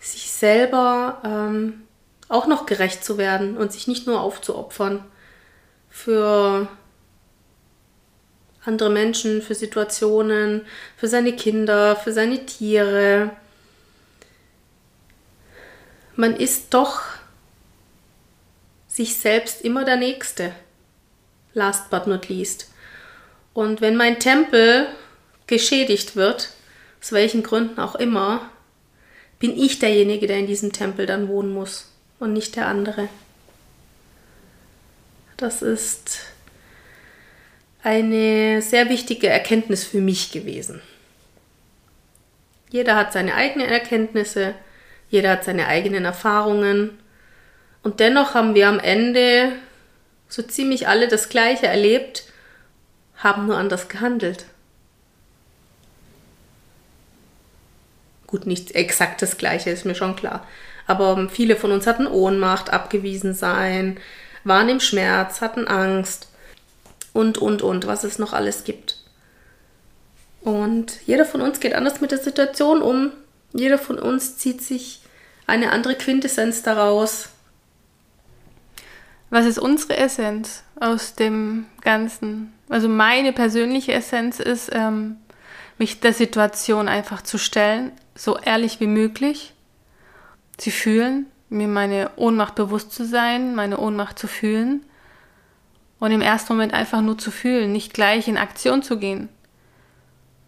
sich 0.00 0.32
selber 0.32 1.22
ähm, 1.24 1.82
auch 2.28 2.48
noch 2.48 2.66
gerecht 2.66 3.04
zu 3.04 3.18
werden 3.18 3.56
und 3.56 3.72
sich 3.72 3.86
nicht 3.86 4.06
nur 4.06 4.20
aufzuopfern 4.20 5.04
für 5.88 6.68
andere 8.64 8.90
Menschen, 8.90 9.42
für 9.42 9.54
Situationen, 9.54 10.62
für 10.96 11.08
seine 11.08 11.34
Kinder, 11.34 11.96
für 11.96 12.12
seine 12.12 12.44
Tiere. 12.46 13.30
Man 16.16 16.36
ist 16.36 16.74
doch 16.74 17.00
sich 18.88 19.16
selbst 19.16 19.62
immer 19.62 19.84
der 19.84 19.96
Nächste. 19.96 20.52
Last 21.54 21.90
but 21.90 22.06
not 22.06 22.28
least. 22.28 22.70
Und 23.54 23.80
wenn 23.80 23.96
mein 23.96 24.18
Tempel 24.18 24.86
geschädigt 25.46 26.14
wird, 26.16 26.50
aus 27.00 27.12
welchen 27.12 27.42
Gründen 27.42 27.80
auch 27.80 27.94
immer, 27.94 28.50
bin 29.38 29.56
ich 29.58 29.78
derjenige, 29.78 30.26
der 30.26 30.38
in 30.38 30.46
diesem 30.46 30.72
Tempel 30.72 31.06
dann 31.06 31.28
wohnen 31.28 31.52
muss 31.52 31.90
und 32.18 32.34
nicht 32.34 32.56
der 32.56 32.68
andere. 32.68 33.08
Das 35.38 35.62
ist 35.62 36.18
eine 37.82 38.60
sehr 38.62 38.88
wichtige 38.88 39.28
Erkenntnis 39.28 39.84
für 39.84 40.00
mich 40.00 40.32
gewesen. 40.32 40.82
Jeder 42.70 42.96
hat 42.96 43.12
seine 43.12 43.34
eigenen 43.34 43.68
Erkenntnisse, 43.68 44.54
jeder 45.08 45.30
hat 45.30 45.44
seine 45.44 45.66
eigenen 45.66 46.04
Erfahrungen 46.04 46.98
und 47.82 48.00
dennoch 48.00 48.34
haben 48.34 48.54
wir 48.54 48.68
am 48.68 48.78
Ende 48.78 49.52
so 50.28 50.42
ziemlich 50.42 50.86
alle 50.86 51.08
das 51.08 51.28
Gleiche 51.28 51.66
erlebt, 51.66 52.24
haben 53.16 53.46
nur 53.46 53.56
anders 53.56 53.88
gehandelt. 53.88 54.46
Gut, 58.26 58.46
nicht 58.46 58.76
exakt 58.76 59.22
das 59.22 59.38
Gleiche, 59.38 59.70
ist 59.70 59.84
mir 59.84 59.96
schon 59.96 60.14
klar. 60.14 60.46
Aber 60.86 61.28
viele 61.28 61.56
von 61.56 61.72
uns 61.72 61.86
hatten 61.86 62.06
Ohnmacht, 62.06 62.70
abgewiesen 62.70 63.34
sein, 63.34 63.98
waren 64.44 64.68
im 64.68 64.80
Schmerz, 64.80 65.40
hatten 65.40 65.66
Angst 65.66 66.29
und, 67.12 67.38
und, 67.38 67.62
und, 67.62 67.86
was 67.86 68.04
es 68.04 68.18
noch 68.18 68.32
alles 68.32 68.64
gibt. 68.64 68.96
Und 70.42 71.00
jeder 71.06 71.24
von 71.24 71.40
uns 71.40 71.60
geht 71.60 71.74
anders 71.74 72.00
mit 72.00 72.10
der 72.10 72.18
Situation 72.18 72.82
um. 72.82 73.12
Jeder 73.52 73.78
von 73.78 73.98
uns 73.98 74.38
zieht 74.38 74.62
sich 74.62 75.00
eine 75.46 75.72
andere 75.72 75.96
Quintessenz 75.96 76.62
daraus. 76.62 77.28
Was 79.28 79.46
ist 79.46 79.58
unsere 79.58 79.96
Essenz 79.96 80.62
aus 80.78 81.14
dem 81.14 81.66
Ganzen? 81.82 82.52
Also 82.68 82.88
meine 82.88 83.32
persönliche 83.32 83.92
Essenz 83.92 84.40
ist, 84.40 84.70
ähm, 84.72 85.16
mich 85.78 86.00
der 86.00 86.12
Situation 86.12 86.88
einfach 86.88 87.22
zu 87.22 87.38
stellen, 87.38 87.92
so 88.14 88.38
ehrlich 88.38 88.80
wie 88.80 88.86
möglich, 88.86 89.54
zu 90.56 90.70
fühlen, 90.70 91.26
mir 91.48 91.68
meine 91.68 92.10
Ohnmacht 92.16 92.54
bewusst 92.54 92.92
zu 92.92 93.04
sein, 93.04 93.54
meine 93.54 93.78
Ohnmacht 93.78 94.18
zu 94.18 94.26
fühlen 94.26 94.84
und 96.00 96.10
im 96.10 96.22
ersten 96.22 96.54
Moment 96.54 96.74
einfach 96.74 97.02
nur 97.02 97.18
zu 97.18 97.30
fühlen, 97.30 97.72
nicht 97.72 97.94
gleich 97.94 98.26
in 98.26 98.38
Aktion 98.38 98.82
zu 98.82 98.98
gehen. 98.98 99.28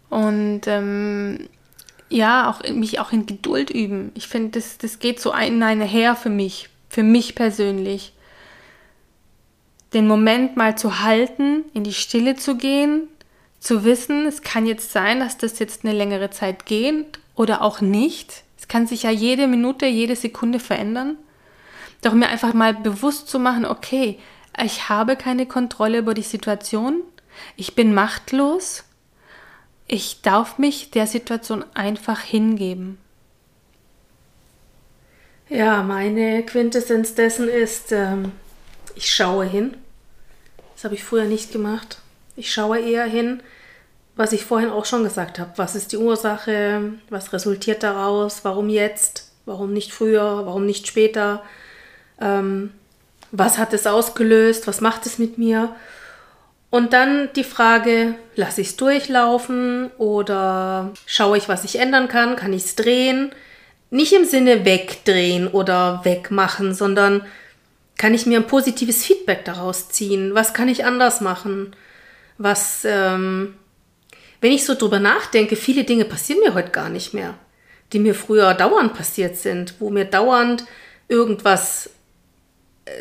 Und 0.09 0.61
ähm, 0.67 1.47
ja, 2.09 2.49
auch 2.49 2.67
mich 2.69 2.99
auch 2.99 3.11
in 3.11 3.25
Geduld 3.25 3.69
üben. 3.69 4.11
Ich 4.15 4.27
finde, 4.27 4.59
das, 4.59 4.77
das 4.77 4.99
geht 4.99 5.19
so 5.19 5.31
ein 5.31 5.81
her 5.81 6.15
für 6.15 6.29
mich, 6.29 6.69
für 6.89 7.03
mich 7.03 7.35
persönlich. 7.35 8.13
Den 9.93 10.07
Moment 10.07 10.57
mal 10.57 10.77
zu 10.77 11.03
halten, 11.03 11.65
in 11.73 11.83
die 11.83 11.93
Stille 11.93 12.35
zu 12.35 12.57
gehen, 12.57 13.07
zu 13.59 13.83
wissen, 13.83 14.25
es 14.25 14.41
kann 14.41 14.65
jetzt 14.65 14.91
sein, 14.91 15.19
dass 15.19 15.37
das 15.37 15.59
jetzt 15.59 15.85
eine 15.85 15.95
längere 15.95 16.31
Zeit 16.31 16.65
geht 16.65 17.19
oder 17.35 17.61
auch 17.61 17.79
nicht. 17.79 18.43
Es 18.57 18.67
kann 18.67 18.87
sich 18.87 19.03
ja 19.03 19.11
jede 19.11 19.47
Minute, 19.47 19.85
jede 19.85 20.15
Sekunde 20.15 20.59
verändern. 20.59 21.17
Doch 22.01 22.13
mir 22.13 22.27
einfach 22.27 22.53
mal 22.53 22.73
bewusst 22.73 23.29
zu 23.29 23.39
machen, 23.39 23.65
okay, 23.65 24.19
ich 24.61 24.89
habe 24.89 25.15
keine 25.15 25.45
Kontrolle 25.45 25.99
über 25.99 26.13
die 26.13 26.21
Situation, 26.21 27.01
ich 27.55 27.75
bin 27.75 27.93
machtlos 27.93 28.83
ich 29.87 30.21
darf 30.21 30.57
mich 30.57 30.91
der 30.91 31.07
Situation 31.07 31.63
einfach 31.73 32.21
hingeben. 32.21 32.97
Ja, 35.49 35.83
meine 35.83 36.43
Quintessenz 36.43 37.15
dessen 37.15 37.47
ist, 37.47 37.91
ähm, 37.91 38.31
ich 38.95 39.13
schaue 39.13 39.45
hin. 39.45 39.75
Das 40.73 40.85
habe 40.85 40.95
ich 40.95 41.03
früher 41.03 41.25
nicht 41.25 41.51
gemacht. 41.51 41.99
Ich 42.35 42.51
schaue 42.51 42.79
eher 42.79 43.05
hin, 43.05 43.43
was 44.15 44.31
ich 44.31 44.45
vorhin 44.45 44.69
auch 44.69 44.85
schon 44.85 45.03
gesagt 45.03 45.37
habe. 45.37 45.51
Was 45.57 45.75
ist 45.75 45.91
die 45.91 45.97
Ursache? 45.97 46.93
Was 47.09 47.33
resultiert 47.33 47.83
daraus? 47.83 48.43
Warum 48.43 48.69
jetzt? 48.69 49.31
Warum 49.45 49.73
nicht 49.73 49.91
früher? 49.91 50.45
Warum 50.45 50.65
nicht 50.65 50.87
später? 50.87 51.43
Ähm, 52.19 52.71
was 53.33 53.57
hat 53.57 53.73
es 53.73 53.87
ausgelöst? 53.87 54.67
Was 54.67 54.79
macht 54.79 55.05
es 55.07 55.17
mit 55.17 55.37
mir? 55.39 55.75
Und 56.69 56.93
dann 56.93 57.29
die 57.35 57.43
Frage, 57.43 58.15
lasse 58.35 58.61
ich 58.61 58.67
es 58.69 58.77
durchlaufen 58.77 59.91
oder 59.97 60.93
schaue 61.07 61.37
ich, 61.37 61.49
was 61.49 61.63
ich 61.63 61.79
ändern 61.79 62.07
kann? 62.07 62.35
Kann 62.35 62.53
ich 62.53 62.65
es 62.65 62.75
drehen? 62.75 63.31
Nicht 63.89 64.13
im 64.13 64.25
Sinne 64.25 64.65
wegdrehen 64.65 65.47
oder 65.47 66.01
wegmachen, 66.03 66.75
sondern 66.75 67.25
kann 67.97 68.13
ich 68.13 68.27
mir 68.27 68.37
ein 68.37 68.47
positives 68.47 69.03
Feedback 69.03 69.45
daraus 69.45 69.89
ziehen? 69.89 70.35
Was 70.35 70.53
kann 70.53 70.67
ich 70.67 70.85
anders 70.85 71.19
machen? 71.19 71.75
Was, 72.37 72.85
ähm, 72.85 73.55
wenn 74.41 74.51
ich 74.51 74.63
so 74.65 74.75
drüber 74.75 74.99
nachdenke, 74.99 75.55
viele 75.55 75.85
Dinge 75.85 76.05
passieren 76.05 76.41
mir 76.43 76.53
heute 76.53 76.69
gar 76.69 76.89
nicht 76.89 77.15
mehr, 77.15 77.33
die 77.93 77.99
mir 77.99 78.13
früher 78.13 78.53
dauernd 78.53 78.93
passiert 78.93 79.37
sind, 79.37 79.75
wo 79.79 79.89
mir 79.89 80.05
dauernd 80.05 80.65
irgendwas 81.07 81.89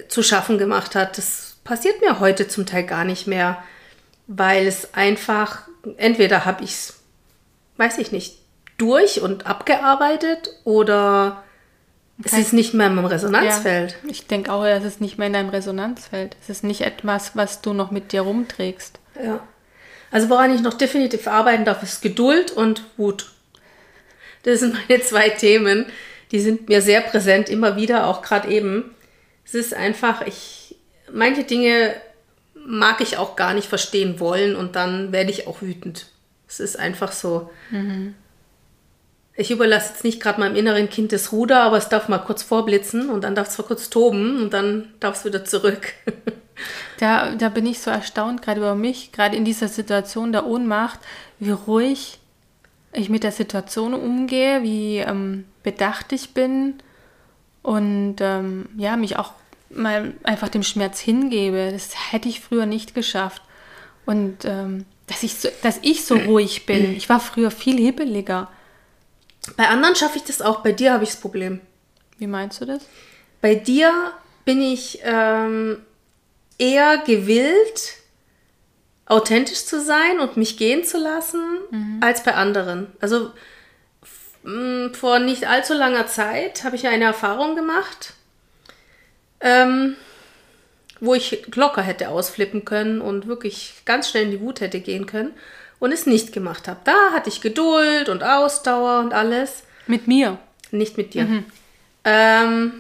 zu 0.09 0.23
schaffen 0.23 0.59
gemacht 0.59 0.95
hat. 0.95 1.19
Das 1.19 1.57
passiert 1.65 2.01
mir 2.01 2.21
heute 2.21 2.49
zum 2.49 2.67
Teil 2.67 2.85
gar 2.85 3.05
nicht 3.05 3.27
mehr, 3.27 3.63
weil 4.27 4.67
es 4.67 4.95
einfach, 4.95 5.69
entweder 5.97 6.45
habe 6.45 6.65
ich 6.65 6.71
es, 6.71 7.01
weiß 7.77 7.99
ich 7.99 8.13
nicht, 8.13 8.37
durch 8.79 9.21
und 9.21 9.47
abgearbeitet 9.47 10.51
oder 10.65 11.43
es 12.25 12.33
ist 12.33 12.53
nicht 12.53 12.75
mehr 12.75 12.87
in 12.89 12.95
meinem 12.95 13.07
Resonanzfeld. 13.07 13.97
Ja, 14.03 14.11
ich 14.11 14.27
denke 14.27 14.53
auch, 14.53 14.65
es 14.65 14.85
ist 14.85 15.01
nicht 15.01 15.19
mehr 15.19 15.27
in 15.27 15.33
deinem 15.33 15.49
Resonanzfeld. 15.49 16.37
Es 16.41 16.51
ist 16.51 16.65
nicht 16.65 16.83
etwas, 16.83 17.37
was 17.37 17.63
du 17.63 17.73
noch 17.73 17.91
mit 17.91 18.13
dir 18.13 18.23
rumträgst. 18.23 18.99
Ja. 19.23 19.41
Also 20.11 20.29
woran 20.29 20.55
ich 20.55 20.61
noch 20.61 20.75
definitiv 20.75 21.27
arbeiten 21.27 21.65
darf, 21.65 21.83
ist 21.83 22.03
Geduld 22.03 22.51
und 22.53 22.83
Wut. 22.97 23.33
Das 24.43 24.61
sind 24.61 24.75
meine 24.75 25.01
zwei 25.01 25.31
Themen. 25.31 25.87
Die 26.31 26.41
sind 26.41 26.69
mir 26.69 26.83
sehr 26.83 27.01
präsent, 27.01 27.49
immer 27.49 27.77
wieder, 27.77 28.07
auch 28.07 28.23
gerade 28.23 28.49
eben. 28.49 28.95
Es 29.53 29.67
ist 29.67 29.75
einfach, 29.75 30.23
ich, 30.23 30.77
manche 31.13 31.45
Dinge 31.45 31.95
mag 32.55 33.03
ich 33.03 33.19
auch 33.19 33.37
gar 33.37 33.53
nicht 33.53 33.69
verstehen 33.69 34.19
wollen 34.19 34.57
und 34.57 34.77
dann 34.77 35.13
werde 35.13 35.31
ich 35.31 35.47
auch 35.47 35.61
wütend. 35.61 36.07
Es 36.49 36.59
ist 36.59 36.79
einfach 36.79 37.13
so. 37.13 37.51
Mhm. 37.71 38.15
Ich 39.35 39.51
überlasse 39.51 39.91
jetzt 39.91 40.05
nicht 40.05 40.23
gerade 40.23 40.41
meinem 40.41 40.57
inneren 40.57 40.89
Kind 40.89 41.13
das 41.13 41.33
Ruder, 41.33 41.65
aber 41.65 41.77
es 41.77 41.91
darf 41.91 42.09
mal 42.09 42.19
kurz 42.19 42.43
vorblitzen 42.43 43.11
und 43.11 43.25
dann 43.25 43.35
darf 43.35 43.49
es 43.49 43.59
mal 43.59 43.65
kurz 43.65 43.91
toben 43.91 44.41
und 44.43 44.55
dann 44.55 44.89
darf 45.01 45.17
es 45.17 45.25
wieder 45.27 45.45
zurück. 45.45 45.93
da, 46.99 47.35
da 47.35 47.51
bin 47.51 47.67
ich 47.67 47.81
so 47.81 47.91
erstaunt, 47.91 48.41
gerade 48.41 48.61
über 48.61 48.75
mich, 48.75 49.13
gerade 49.13 49.37
in 49.37 49.45
dieser 49.45 49.69
Situation 49.69 50.33
der 50.33 50.47
Ohnmacht, 50.47 51.01
wie 51.39 51.51
ruhig 51.51 52.21
ich 52.95 53.11
mit 53.11 53.23
der 53.23 53.33
Situation 53.33 53.93
umgehe, 53.93 54.63
wie 54.63 54.97
ähm, 54.97 55.45
bedacht 55.63 56.11
ich 56.13 56.33
bin 56.33 56.77
und 57.63 58.17
ähm, 58.21 58.71
ja, 58.79 58.97
mich 58.97 59.19
auch 59.19 59.33
mal 59.75 60.15
einfach 60.23 60.49
dem 60.49 60.63
Schmerz 60.63 61.01
hingebe. 61.01 61.71
Das 61.73 62.13
hätte 62.13 62.29
ich 62.29 62.41
früher 62.41 62.67
nicht 62.67 62.95
geschafft. 62.95 63.43
Und 64.07 64.45
ähm, 64.45 64.85
dass, 65.07 65.23
ich 65.23 65.35
so, 65.35 65.49
dass 65.63 65.79
ich 65.83 66.05
so 66.05 66.17
ruhig 66.17 66.67
bin. 66.67 66.97
Ich 66.97 67.09
war 67.09 67.21
früher 67.21 67.51
viel 67.51 67.79
hibbeliger. 67.79 68.51
Bei 69.57 69.69
anderen 69.69 69.97
schaffe 69.97 70.19
ich 70.19 70.25
das 70.25 70.43
auch. 70.43 70.61
Bei 70.61 70.73
dir 70.73 70.93
habe 70.93 71.05
ich 71.05 71.11
das 71.11 71.21
Problem. 71.21 71.61
Wie 72.19 72.27
meinst 72.27 72.61
du 72.61 72.67
das? 72.67 72.87
Bei 73.41 73.55
dir 73.55 73.93
bin 74.45 74.63
ich 74.63 75.01
ähm, 75.03 75.79
eher 76.59 76.99
gewillt, 76.99 77.95
authentisch 79.07 79.67
zu 79.67 79.81
sein 79.81 80.21
und 80.21 80.37
mich 80.37 80.57
gehen 80.57 80.85
zu 80.85 80.99
lassen, 80.99 81.43
mhm. 81.71 81.99
als 82.01 82.23
bei 82.23 82.35
anderen. 82.35 82.93
Also 83.01 83.31
vor 84.93 85.19
nicht 85.21 85.47
allzu 85.47 85.75
langer 85.75 86.09
Zeit 86.09 86.65
habe 86.65 86.75
ich 86.75 86.89
eine 86.89 87.05
Erfahrung 87.05 87.55
gemacht 87.55 88.15
ähm, 89.43 89.97
wo 91.01 91.15
ich 91.15 91.47
locker 91.55 91.83
hätte 91.83 92.09
ausflippen 92.09 92.65
können 92.65 93.01
und 93.01 93.27
wirklich 93.27 93.83
ganz 93.85 94.09
schnell 94.09 94.25
in 94.25 94.31
die 94.31 94.41
Wut 94.41 94.61
hätte 94.61 94.81
gehen 94.81 95.07
können 95.07 95.33
und 95.81 95.91
es 95.93 96.07
nicht 96.07 96.33
gemacht 96.33 96.69
habe. 96.69 96.81
Da 96.85 97.11
hatte 97.13 97.29
ich 97.29 97.41
Geduld 97.41 98.09
und 98.09 98.23
Ausdauer 98.23 99.01
und 99.01 99.13
alles. 99.13 99.65
Mit 99.89 100.07
mir? 100.07 100.39
Nicht 100.71 100.97
mit 100.97 101.13
dir. 101.15 101.25
Mhm. 101.25 101.45
Ähm, 102.05 102.73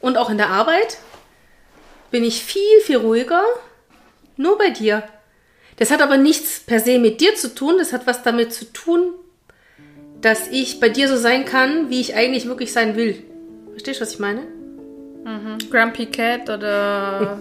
und 0.00 0.18
auch 0.18 0.28
in 0.28 0.36
der 0.36 0.50
Arbeit 0.50 0.98
bin 2.10 2.22
ich 2.22 2.44
viel, 2.44 2.80
viel 2.84 2.98
ruhiger. 2.98 3.42
Nur 4.36 4.58
bei 4.58 4.68
dir. 4.68 5.02
Das 5.76 5.90
hat 5.90 6.02
aber 6.02 6.18
nichts 6.18 6.60
per 6.60 6.80
se 6.80 6.98
mit 6.98 7.22
dir 7.22 7.34
zu 7.34 7.54
tun. 7.54 7.76
Das 7.78 7.94
hat 7.94 8.06
was 8.06 8.22
damit 8.22 8.52
zu 8.52 8.70
tun, 8.72 9.14
dass 10.20 10.48
ich 10.48 10.80
bei 10.80 10.90
dir 10.90 11.08
so 11.08 11.16
sein 11.16 11.46
kann, 11.46 11.88
wie 11.88 12.00
ich 12.00 12.14
eigentlich 12.14 12.46
wirklich 12.46 12.74
sein 12.74 12.94
will. 12.96 13.22
Verstehst 13.70 14.00
du, 14.00 14.02
was 14.02 14.12
ich 14.12 14.18
meine? 14.18 14.59
Mhm. 15.24 15.58
Grumpy 15.70 16.06
Cat 16.06 16.48
oder 16.48 17.38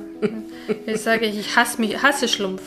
ich 0.85 1.01
sage 1.01 1.25
ich, 1.25 1.55
hasse 1.55 1.79
mich, 1.79 2.01
hasse 2.01 2.27
Schlumpf. 2.27 2.61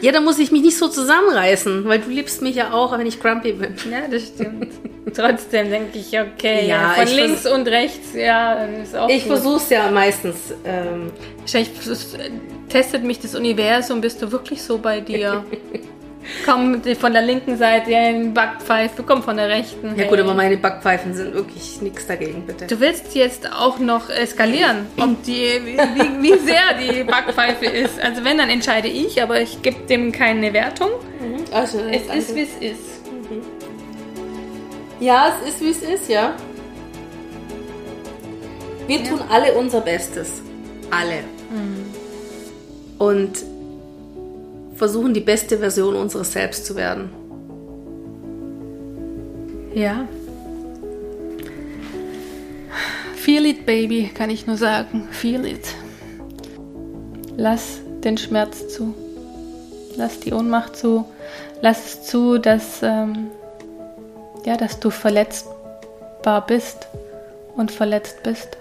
Ja, 0.00 0.12
da 0.12 0.20
muss 0.20 0.38
ich 0.38 0.52
mich 0.52 0.62
nicht 0.62 0.78
so 0.78 0.88
zusammenreißen, 0.88 1.84
weil 1.86 1.98
du 1.98 2.10
liebst 2.10 2.40
mich 2.40 2.56
ja 2.56 2.72
auch, 2.72 2.96
wenn 2.96 3.06
ich 3.06 3.20
grumpy 3.20 3.52
bin. 3.52 3.74
Ja, 3.90 4.06
das 4.08 4.28
stimmt. 4.28 4.68
Trotzdem 5.14 5.70
denke 5.70 5.98
ich, 5.98 6.18
okay, 6.18 6.68
ja, 6.68 6.94
ja 6.96 7.04
von 7.04 7.08
links 7.08 7.46
und 7.46 7.66
rechts, 7.66 8.14
ja, 8.14 8.64
ist 8.64 8.94
auch 8.94 9.08
Ich 9.08 9.24
versuche 9.24 9.56
es 9.56 9.70
ja 9.70 9.90
meistens. 9.90 10.54
Ähm, 10.64 11.10
Wahrscheinlich 11.38 11.70
testet 12.68 13.02
mich 13.02 13.18
das 13.18 13.34
Universum, 13.34 14.00
bist 14.00 14.22
du 14.22 14.30
wirklich 14.30 14.62
so 14.62 14.78
bei 14.78 15.00
dir? 15.00 15.44
Komm 16.44 16.82
von 16.82 17.12
der 17.12 17.22
linken 17.22 17.56
Seite 17.56 17.94
ein 17.94 18.34
Backpfeife, 18.34 19.02
komm 19.02 19.22
von 19.22 19.36
der 19.36 19.48
rechten. 19.48 19.96
Ja 19.96 20.06
gut, 20.06 20.18
aber 20.18 20.34
meine 20.34 20.56
Backpfeifen 20.56 21.14
sind 21.14 21.34
wirklich 21.34 21.80
nichts 21.80 22.06
dagegen, 22.06 22.44
bitte. 22.46 22.66
Du 22.66 22.80
willst 22.80 23.14
jetzt 23.14 23.50
auch 23.52 23.78
noch 23.78 24.10
eskalieren, 24.10 24.86
ob 24.98 25.22
die, 25.22 25.60
wie, 25.64 26.22
wie 26.22 26.38
sehr 26.38 26.74
die 26.80 27.04
Backpfeife 27.04 27.66
ist. 27.66 28.00
Also 28.00 28.24
wenn, 28.24 28.38
dann 28.38 28.50
entscheide 28.50 28.88
ich, 28.88 29.22
aber 29.22 29.40
ich 29.40 29.62
gebe 29.62 29.86
dem 29.86 30.12
keine 30.12 30.52
Wertung. 30.52 30.90
Mhm. 31.20 31.44
Also, 31.52 31.78
es 31.80 32.06
ist, 32.14 32.34
wie 32.34 32.42
es 32.42 32.54
ist. 32.60 32.98
Ja, 35.00 35.32
es 35.42 35.54
ist, 35.54 35.60
wie 35.60 35.70
es 35.70 35.82
ist, 35.82 36.08
ja. 36.08 36.34
Wir 38.86 38.98
ja. 38.98 39.08
tun 39.08 39.20
alle 39.28 39.52
unser 39.54 39.80
Bestes. 39.80 40.42
Alle. 40.90 41.22
Mhm. 41.50 41.86
Und 42.98 43.47
versuchen, 44.78 45.12
die 45.12 45.20
beste 45.20 45.58
Version 45.58 45.96
unseres 45.96 46.32
Selbst 46.32 46.64
zu 46.64 46.76
werden. 46.76 47.10
Ja. 49.74 50.08
Feel 53.16 53.44
it, 53.46 53.66
baby, 53.66 54.10
kann 54.14 54.30
ich 54.30 54.46
nur 54.46 54.56
sagen. 54.56 55.08
Feel 55.10 55.44
it. 55.44 55.74
Lass 57.36 57.80
den 58.02 58.16
Schmerz 58.16 58.68
zu. 58.68 58.94
Lass 59.96 60.20
die 60.20 60.32
Ohnmacht 60.32 60.76
zu. 60.76 61.04
Lass 61.60 61.84
es 61.84 62.02
zu, 62.04 62.38
dass, 62.38 62.82
ähm, 62.82 63.26
ja, 64.46 64.56
dass 64.56 64.78
du 64.78 64.90
verletzbar 64.90 66.46
bist 66.46 66.86
und 67.56 67.72
verletzt 67.72 68.22
bist 68.22 68.56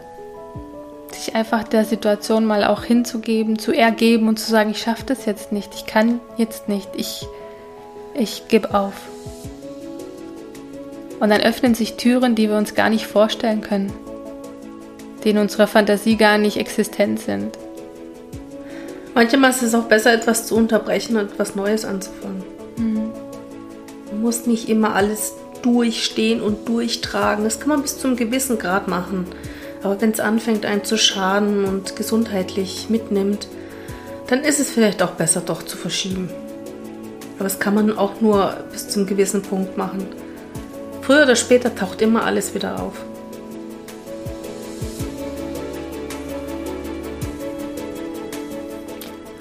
sich 1.17 1.35
einfach 1.35 1.63
der 1.63 1.85
Situation 1.85 2.45
mal 2.45 2.63
auch 2.63 2.83
hinzugeben, 2.83 3.59
zu 3.59 3.71
ergeben 3.71 4.27
und 4.27 4.37
zu 4.39 4.49
sagen, 4.49 4.71
ich 4.71 4.81
schaffe 4.81 5.03
das 5.05 5.25
jetzt 5.25 5.51
nicht, 5.51 5.73
ich 5.75 5.85
kann 5.85 6.19
jetzt 6.37 6.69
nicht, 6.69 6.89
ich, 6.95 7.27
ich 8.13 8.47
gebe 8.47 8.73
auf. 8.73 8.93
Und 11.19 11.29
dann 11.29 11.41
öffnen 11.41 11.75
sich 11.75 11.95
Türen, 11.95 12.35
die 12.35 12.49
wir 12.49 12.57
uns 12.57 12.75
gar 12.75 12.89
nicht 12.89 13.07
vorstellen 13.07 13.61
können, 13.61 13.91
die 15.23 15.31
in 15.31 15.37
unserer 15.37 15.67
Fantasie 15.67 16.15
gar 16.15 16.37
nicht 16.37 16.57
existent 16.57 17.19
sind. 17.19 17.57
Manchmal 19.15 19.49
ist 19.49 19.63
es 19.63 19.73
auch 19.73 19.85
besser, 19.85 20.13
etwas 20.13 20.45
zu 20.45 20.55
unterbrechen 20.55 21.17
und 21.17 21.31
etwas 21.31 21.55
Neues 21.55 21.85
anzufangen. 21.85 22.43
Mhm. 22.77 23.11
Man 24.11 24.21
muss 24.21 24.45
nicht 24.45 24.69
immer 24.69 24.93
alles 24.93 25.33
durchstehen 25.63 26.41
und 26.41 26.69
durchtragen. 26.69 27.43
Das 27.43 27.59
kann 27.59 27.69
man 27.69 27.81
bis 27.81 27.97
zum 27.97 28.15
gewissen 28.15 28.59
Grad 28.59 28.87
machen. 28.87 29.25
Aber 29.87 30.01
wenn 30.01 30.11
es 30.11 30.19
anfängt, 30.19 30.65
einen 30.65 30.83
zu 30.83 30.97
schaden 30.97 31.63
und 31.63 31.95
gesundheitlich 31.95 32.89
mitnimmt, 32.89 33.47
dann 34.27 34.43
ist 34.43 34.59
es 34.59 34.69
vielleicht 34.69 35.01
auch 35.01 35.11
besser, 35.11 35.39
doch 35.39 35.63
zu 35.63 35.77
verschieben. 35.77 36.29
Aber 37.35 37.45
das 37.45 37.61
kann 37.61 37.73
man 37.73 37.97
auch 37.97 38.19
nur 38.19 38.65
bis 38.69 38.89
zum 38.89 39.05
gewissen 39.05 39.43
Punkt 39.43 39.77
machen. 39.77 40.05
Früher 41.03 41.23
oder 41.23 41.37
später 41.37 41.73
taucht 41.73 42.01
immer 42.01 42.25
alles 42.25 42.53
wieder 42.53 42.83
auf. 42.83 42.95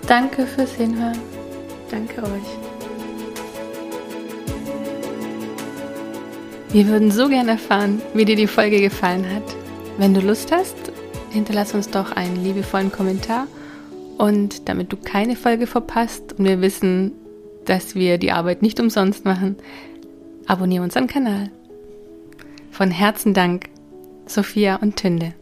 Danke 0.07 0.47
fürs 0.47 0.75
Hinhören. 0.75 1.19
Danke 1.91 2.23
euch. 2.23 2.57
Wir 6.69 6.87
würden 6.87 7.11
so 7.11 7.29
gerne 7.29 7.51
erfahren, 7.53 8.01
wie 8.15 8.25
dir 8.25 8.37
die 8.37 8.47
Folge 8.47 8.81
gefallen 8.81 9.27
hat. 9.35 9.66
Wenn 9.99 10.13
du 10.13 10.21
Lust 10.21 10.53
hast, 10.53 10.77
hinterlass 11.31 11.73
uns 11.73 11.89
doch 11.89 12.13
einen 12.13 12.37
liebevollen 12.37 12.93
Kommentar. 12.93 13.47
Und 14.19 14.69
damit 14.69 14.93
du 14.93 14.97
keine 14.97 15.37
Folge 15.37 15.67
verpasst 15.67 16.35
und 16.39 16.45
wir 16.45 16.61
wissen, 16.61 17.13
dass 17.65 17.95
wir 17.95 18.19
die 18.19 18.33
Arbeit 18.33 18.63
nicht 18.63 18.79
umsonst 18.79 19.25
machen, 19.25 19.57
abonniere 20.47 20.85
unseren 20.85 21.07
Kanal. 21.07 21.51
Von 22.71 22.91
Herzen 22.91 23.33
Dank, 23.33 23.71
Sophia 24.27 24.77
und 24.77 24.97
Tünde. 24.97 25.35